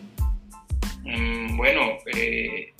Mm, 1.03 1.57
bueno, 1.57 1.99
eh, 2.15 2.75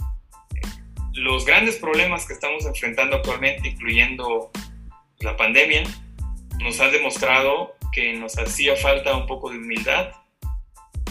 los 1.15 1.45
grandes 1.45 1.75
problemas 1.75 2.25
que 2.25 2.35
estamos 2.35 2.65
enfrentando 2.67 3.17
actualmente, 3.17 3.67
incluyendo 3.67 4.53
la 5.19 5.37
pandemia, 5.37 5.83
nos 6.61 6.79
han 6.79 6.93
demostrado 6.93 7.75
que 7.93 8.15
nos 8.15 8.39
hacía 8.39 8.77
falta 8.77 9.15
un 9.17 9.27
poco 9.27 9.51
de 9.51 9.59
humildad 9.59 10.13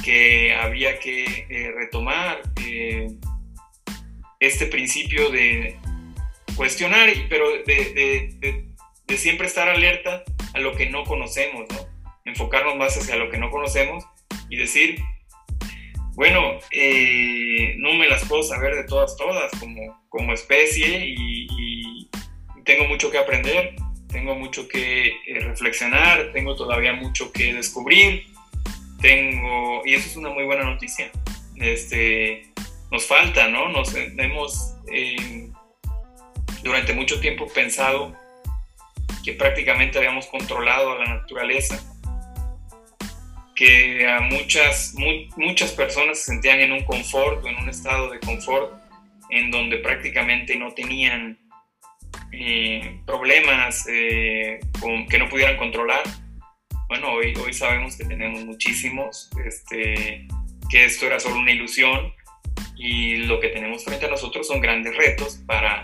que 0.03 0.53
había 0.55 0.99
que 0.99 1.45
eh, 1.49 1.71
retomar 1.75 2.41
eh, 2.65 3.07
este 4.39 4.65
principio 4.65 5.29
de 5.29 5.77
cuestionar, 6.55 7.09
pero 7.29 7.47
de, 7.63 8.67
siempre 9.15 9.45
estar 9.45 9.67
alerta 9.67 10.23
a 10.53 10.59
lo 10.59 10.73
que 10.75 10.89
no 10.89 11.03
conocemos, 11.03 11.65
¿no? 11.69 11.77
Enfocarnos 12.25 12.77
más 12.77 12.97
hacia 12.97 13.17
lo 13.17 13.29
que 13.29 13.37
no 13.37 13.51
conocemos 13.51 14.05
y 14.49 14.55
decir, 14.55 14.99
bueno, 16.13 16.59
eh, 16.71 17.75
no 17.77 17.93
me 17.93 18.07
las 18.07 18.25
puedo 18.25 18.41
saber 18.41 18.75
de 18.75 18.85
todas, 18.85 19.15
todas 19.17 19.51
como, 19.59 20.05
como 20.09 20.33
especie 20.33 21.05
y, 21.07 22.09
tengo 22.63 22.85
mucho 22.85 23.09
que 23.09 23.17
aprender, 23.17 23.75
tengo 24.11 24.35
mucho 24.35 24.67
que 24.67 25.07
eh, 25.07 25.39
reflexionar, 25.39 26.31
tengo 26.33 26.55
todavía 26.55 26.93
mucho 26.93 27.31
que 27.31 27.53
descubrir, 27.53 28.25
tengo, 29.01 29.81
y 29.85 29.95
eso 29.95 30.07
es 30.07 30.15
una 30.15 30.29
muy 30.29 30.43
buena 30.43 30.63
noticia. 30.63 31.11
Este, 31.55 32.51
nos 32.91 33.05
falta, 33.07 33.47
¿no? 33.47 33.69
Nos 33.69 33.93
hemos 33.95 34.75
eh, 34.91 35.49
durante 36.63 36.93
mucho 36.93 37.19
tiempo 37.19 37.47
pensado 37.47 38.15
que 39.23 39.33
prácticamente 39.33 39.97
habíamos 39.97 40.27
controlado 40.27 40.91
a 40.91 40.99
la 40.99 41.15
naturaleza, 41.15 41.79
que 43.55 44.07
a 44.07 44.21
muchas, 44.21 44.95
muchas 45.37 45.71
personas 45.71 46.19
se 46.19 46.25
sentían 46.25 46.59
en 46.59 46.71
un 46.71 46.83
confort 46.83 47.45
en 47.45 47.55
un 47.57 47.69
estado 47.69 48.09
de 48.09 48.19
confort 48.19 48.73
en 49.29 49.51
donde 49.51 49.77
prácticamente 49.77 50.55
no 50.57 50.73
tenían 50.73 51.37
eh, 52.31 53.01
problemas 53.05 53.87
eh, 53.87 54.59
que 55.09 55.17
no 55.17 55.29
pudieran 55.29 55.57
controlar. 55.57 56.03
Bueno, 56.87 57.13
hoy, 57.13 57.33
hoy 57.35 57.53
sabemos 57.53 57.95
que 57.95 58.05
tenemos 58.05 58.43
muchísimos, 58.43 59.29
este, 59.45 60.27
que 60.69 60.85
esto 60.85 61.05
era 61.05 61.19
solo 61.19 61.37
una 61.37 61.51
ilusión 61.51 62.13
y 62.75 63.17
lo 63.17 63.39
que 63.39 63.49
tenemos 63.49 63.85
frente 63.85 64.07
a 64.07 64.09
nosotros 64.09 64.47
son 64.47 64.59
grandes 64.59 64.95
retos 64.95 65.41
para, 65.45 65.81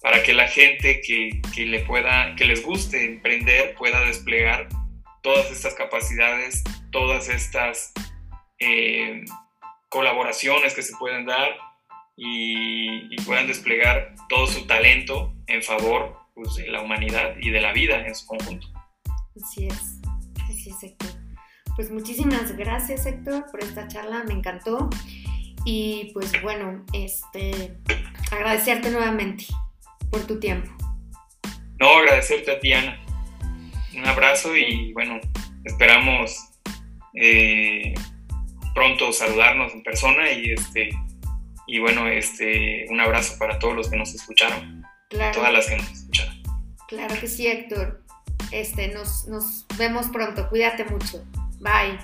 para 0.00 0.22
que 0.22 0.32
la 0.32 0.48
gente 0.48 1.00
que, 1.00 1.42
que, 1.54 1.66
le 1.66 1.80
pueda, 1.80 2.34
que 2.36 2.44
les 2.44 2.62
guste 2.62 3.04
emprender 3.04 3.74
pueda 3.74 4.00
desplegar 4.02 4.68
todas 5.22 5.50
estas 5.50 5.74
capacidades, 5.74 6.62
todas 6.92 7.28
estas 7.28 7.92
eh, 8.58 9.24
colaboraciones 9.88 10.74
que 10.74 10.82
se 10.82 10.96
pueden 10.96 11.26
dar 11.26 11.65
y, 12.16 13.14
y, 13.14 13.16
puedan 13.24 13.46
desplegar 13.46 14.14
todo 14.28 14.46
su 14.46 14.66
talento 14.66 15.34
en 15.46 15.62
favor 15.62 16.16
pues, 16.34 16.54
de 16.54 16.68
la 16.68 16.80
humanidad 16.80 17.34
y 17.40 17.50
de 17.50 17.60
la 17.60 17.72
vida 17.72 18.06
en 18.06 18.14
su 18.14 18.26
conjunto. 18.26 18.66
Así 19.42 19.66
es, 19.66 20.00
así 20.44 20.70
es 20.70 20.82
Héctor. 20.82 21.10
Pues 21.76 21.90
muchísimas 21.90 22.56
gracias 22.56 23.04
Héctor 23.04 23.44
por 23.50 23.62
esta 23.62 23.86
charla, 23.86 24.24
me 24.24 24.32
encantó. 24.32 24.88
Y 25.66 26.12
pues 26.14 26.32
bueno, 26.42 26.84
este, 26.92 27.76
agradecerte 28.30 28.90
nuevamente 28.90 29.46
por 30.10 30.26
tu 30.26 30.38
tiempo. 30.38 30.70
No, 31.78 31.98
agradecerte 31.98 32.52
a 32.52 32.60
ti, 32.60 32.72
Ana. 32.72 32.98
Un 33.94 34.06
abrazo 34.06 34.56
y 34.56 34.92
bueno, 34.92 35.20
esperamos 35.64 36.36
eh, 37.14 37.92
pronto 38.74 39.12
saludarnos 39.12 39.72
en 39.74 39.82
persona 39.82 40.30
y 40.30 40.52
este 40.52 40.90
y 41.66 41.78
bueno, 41.78 42.08
este 42.08 42.86
un 42.88 43.00
abrazo 43.00 43.38
para 43.38 43.58
todos 43.58 43.74
los 43.74 43.90
que 43.90 43.96
nos 43.96 44.14
escucharon. 44.14 44.84
Claro. 45.08 45.34
Todas 45.34 45.52
las 45.52 45.66
que 45.66 45.76
nos 45.76 45.90
escucharon. 45.90 46.42
Claro 46.88 47.14
que 47.20 47.28
sí, 47.28 47.46
Héctor. 47.46 48.02
Este, 48.52 48.88
nos, 48.88 49.26
nos 49.26 49.66
vemos 49.76 50.06
pronto. 50.08 50.48
Cuídate 50.48 50.84
mucho. 50.84 51.24
Bye. 51.60 51.98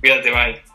Cuídate, 0.00 0.30
bye. 0.30 0.71